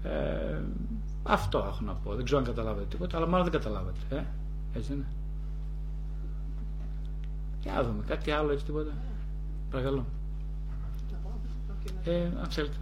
[0.03, 0.61] Ε,
[1.23, 2.15] αυτό έχω να πω.
[2.15, 3.99] Δεν ξέρω αν καταλάβατε τίποτα, αλλά μάλλον δεν καταλάβατε.
[4.11, 4.23] Ε;
[4.75, 5.07] Έτσι είναι.
[7.61, 8.03] Για να δούμε.
[8.07, 8.93] Κάτι άλλο έτσι τίποτα.
[9.71, 10.07] Παρακαλώ.
[12.05, 12.77] Ε, αν θέλετε.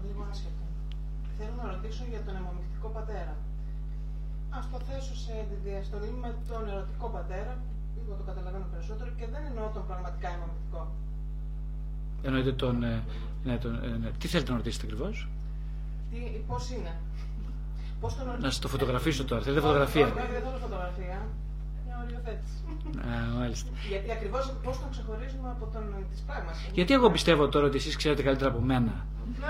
[0.00, 0.64] Το λίγο άσχετο.
[1.38, 3.34] Θέλω να ρωτήσω για τον αιμομυκτικό πατέρα.
[4.58, 5.34] Ας το θέσω σε
[5.64, 7.52] διαστολή με τον ερωτικό πατέρα,
[7.96, 10.82] λίγο το καταλαβαίνω περισσότερο και δεν εννοώ τον πραγματικά αιμομυκτικό.
[12.26, 12.74] Εννοείται τον.
[12.82, 13.02] Ε,
[13.44, 14.10] ναι, τον ε, ναι.
[14.20, 15.28] Τι θέλετε να ρωτήσετε ακριβώς;
[16.10, 16.18] Τι,
[16.50, 16.92] πώς είναι;
[18.00, 19.40] Πώς τον Να σα το φωτογραφίσω τώρα.
[19.42, 21.18] Θέλετε φωτογραφία; Όχι, όχι, δεν θέλω φωτογραφία.
[22.00, 22.54] Μια οριοθέτηση.
[23.12, 23.70] Α, μάλιστα.
[23.88, 26.56] Γιατί ακριβώς πώς τον ξεχωρίζουμε από τον της πράγμας.
[26.72, 29.06] Γιατί εγώ πιστεύω τώρα ότι εσείς ξέρετε καλύτερα από μένα.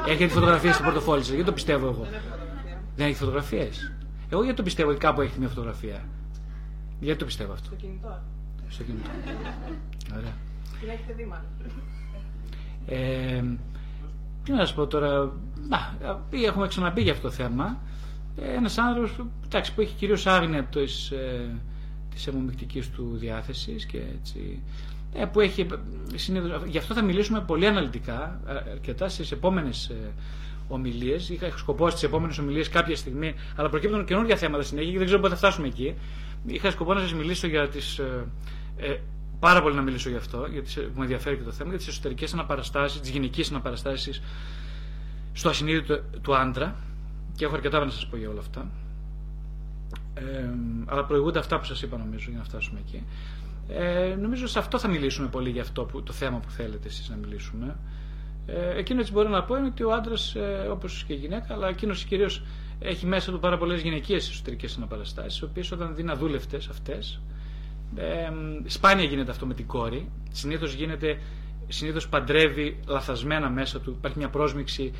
[0.08, 1.28] Έχετε φωτογραφίες στο πορτοφόλι σας.
[1.28, 2.02] Γιατί το πιστεύω εγώ.
[2.04, 2.80] Δεν έχω φωτογραφία.
[2.96, 3.92] Δεν έχει φωτογραφίες.
[4.30, 6.04] Εγώ γιατί το πιστεύω ότι κάπου έχει μια φωτογραφία;
[7.00, 8.20] Γιατί το πιστεύω αυτό; Στο κινητό.
[8.68, 9.10] Στο κινητό.
[10.16, 10.34] Ωραία.
[10.80, 11.46] Την έχετε δει μάλλον.
[12.86, 13.42] Ε,
[14.44, 15.32] τι να σας πω τώρα;
[15.68, 15.96] Να,
[16.30, 17.78] έχουμε ξαναπεί για αυτό το θέμα.
[18.42, 21.50] Ένας άνθρωπος εντάξει, που έχει κυρίως άγνοια της, ε,
[22.14, 24.62] της αιμομυκτικής του διάθεσης και έτσι,
[25.14, 25.66] ε, που έχει
[26.14, 30.12] συνήθως, γι' αυτό θα μιλήσουμε πολύ αναλυτικά ε, αρκετά στις επόμενες ε,
[30.68, 31.28] ομιλίες.
[31.28, 35.20] Είχα σκοπό στις επόμενες ομιλίες κάποια στιγμή αλλά προκύπτουν καινούργια θέματα συνέχεια και δεν ξέρω
[35.22, 35.94] πότε θα φτάσουμε εκεί.
[36.46, 38.26] Είχα σκοπό να σας μιλήσω για τις ε,
[38.76, 38.96] ε,
[39.40, 41.78] πάρα πολύ να μιλήσω γι' αυτό γιατί σε- που με ενδιαφέρει και το θέμα για
[41.78, 44.22] τις εσωτερικές αναπαραστάσεις, τις γυναικείες αναπαραστάσεις
[45.32, 46.76] στο ασυνείδητο του, του άντρα.
[47.36, 48.70] Και έχω αρκετά να σας πω για όλα αυτά
[50.14, 50.48] ε,
[50.86, 53.02] αλλά προηγούνται αυτά που σας είπα νομίζω για να φτάσουμε εκεί.
[53.68, 57.08] Ε, νομίζω σε αυτό θα μιλήσουμε πολύ για αυτό που, το θέμα που θέλετε εσείς
[57.08, 57.76] να μιλήσουμε.
[58.46, 61.54] Ε, εκείνο έτσι μπορώ να πω είναι ότι ο άντρας, ε, όπως και η γυναίκα,
[61.54, 62.42] αλλά εκείνος κυρίως
[62.78, 67.20] έχει μέσα του πάρα πολλές γυναικείες εσωτερικές αναπαραστάσεις, οι οποίες όταν είναι αδούλευτες αυτές,
[67.96, 68.28] ε,
[68.66, 70.08] σπάνια γίνεται αυτό με την κόρη.
[70.30, 71.18] Συνήθως γίνεται,
[71.68, 73.90] συνήθως παντρεύει λαθασμένα μέσα του.
[73.90, 74.92] Υπάρχει μια πρόσμιξη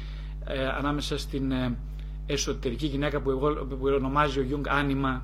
[0.45, 1.77] ε, ανάμεσα στην ε,
[2.33, 5.23] εσωτερική γυναίκα που, εγώ, που ονομάζει ο Γιούγκ άνιμα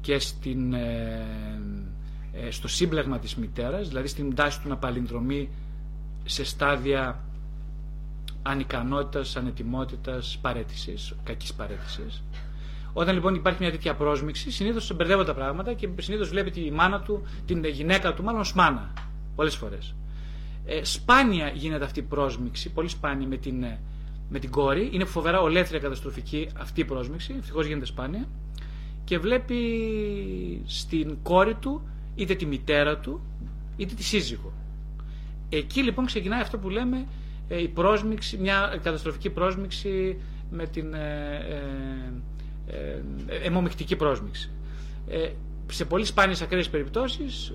[0.00, 1.26] και στην, ε,
[2.32, 5.48] ε, στο σύμπλεγμα της μητέρας, δηλαδή στην τάση του να παλινδρομεί
[6.24, 7.24] σε στάδια
[8.42, 12.22] ανικανότητας, ανετοιμότητας, παρέτησης, κακής παρέτησης.
[12.92, 17.00] Όταν λοιπόν υπάρχει μια τέτοια πρόσμιξη, συνήθως μπερδεύονται τα πράγματα και συνήθως βλέπει τη μάνα
[17.00, 18.92] του, την γυναίκα του μάλλον ως μάνα,
[19.34, 19.94] πολλές φορές.
[20.64, 23.80] Ε, σπάνια γίνεται αυτή η πρόσμιξη, πολύ σπάνια με την, ε,
[24.32, 24.88] με την κόρη.
[24.92, 28.28] Είναι φοβερά ολέθρια καταστροφική αυτή η πρόσμιξη, ευτυχώς γίνεται σπάνια.
[29.04, 29.56] Και βλέπει
[30.66, 31.82] στην κόρη του
[32.14, 33.20] είτε τη μητέρα του
[33.76, 34.52] είτε τη σύζυγο.
[35.48, 37.06] Εκεί λοιπόν ξεκινάει αυτό που λέμε
[37.48, 41.36] ε, η πρόσμιξη, μια καταστροφική πρόσμιξη με την ε,
[42.66, 44.50] ε, ε, αιμομυκτική πρόσμιξη.
[45.08, 45.28] Ε,
[45.70, 47.54] σε πολύ σπάνιες ακραίες περιπτώσεις,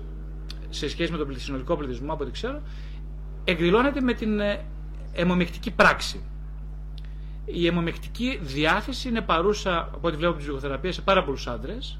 [0.70, 2.62] σε σχέση με τον συνολικό πληθυσμό από ό,τι ξέρω,
[3.44, 4.64] εκδηλώνεται με την ε,
[5.12, 6.20] αιμομυκτική πράξη.
[7.52, 11.98] Η αιμομυκτική διάθεση είναι παρούσα, από ό,τι βλέπω από τη ψυχοθεραπεία, σε πάρα πολλούς άντρες.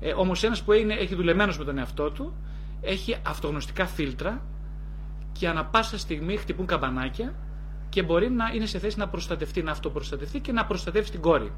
[0.00, 2.34] Ε, όμως ένας που είναι, έχει δουλεμένος με τον εαυτό του,
[2.80, 4.42] έχει αυτογνωστικά φίλτρα
[5.32, 7.34] και ανα πάσα στιγμή χτυπούν καμπανάκια
[7.88, 11.52] και μπορεί να είναι σε θέση να προστατευτεί, να αυτοπροστατευτεί και να προστατεύσει την κόρη.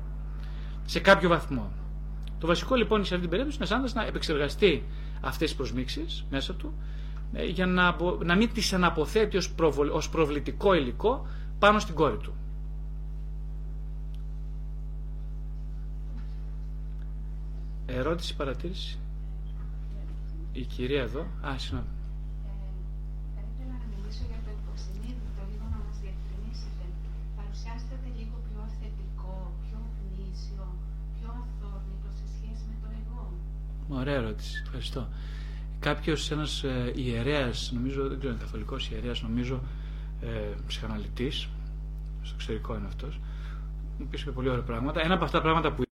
[0.84, 1.72] Σε κάποιο βαθμό.
[2.38, 4.84] Το βασικό λοιπόν σε αυτή την περίπτωση είναι σαν να επεξεργαστεί
[5.20, 6.74] αυτές τις προσμίξεις μέσα του
[7.32, 9.54] ε, για να, μπο- να μην τις αναποθέτει ως
[9.92, 11.26] ως προβλητικό υλικό
[11.58, 12.34] πάνω στην κόρη του.
[17.90, 18.98] Ερώτηση, παρατήρηση.
[20.52, 21.20] Η κυρία εδώ.
[21.48, 21.90] Α, συγγνώμη.
[23.34, 26.84] Θα ήθελα να μιλήσω για το υποσυνείδητο, λίγο να μας διευκρινίσετε.
[27.38, 30.64] Παρουσιάστηκε λίγο πιο θετικό, πιο γνήσιο,
[31.16, 33.22] πιο αθόρμητο σε σχέση με το εγώ.
[34.00, 34.54] Ωραία ερώτηση.
[34.64, 35.02] Ευχαριστώ.
[35.86, 39.56] Κάποιος, ένας ε, ιερέας, νομίζω, δεν ξέρω, είναι καθολικός ιερέας, νομίζω,
[40.20, 41.36] ε, ψυχαναλυτής,
[42.22, 43.20] στο εξωτερικό είναι αυτός,
[43.98, 45.00] μου πεις και πολύ ωραία πράγματα.
[45.04, 45.82] Ένα από αυτά τα πράγματα που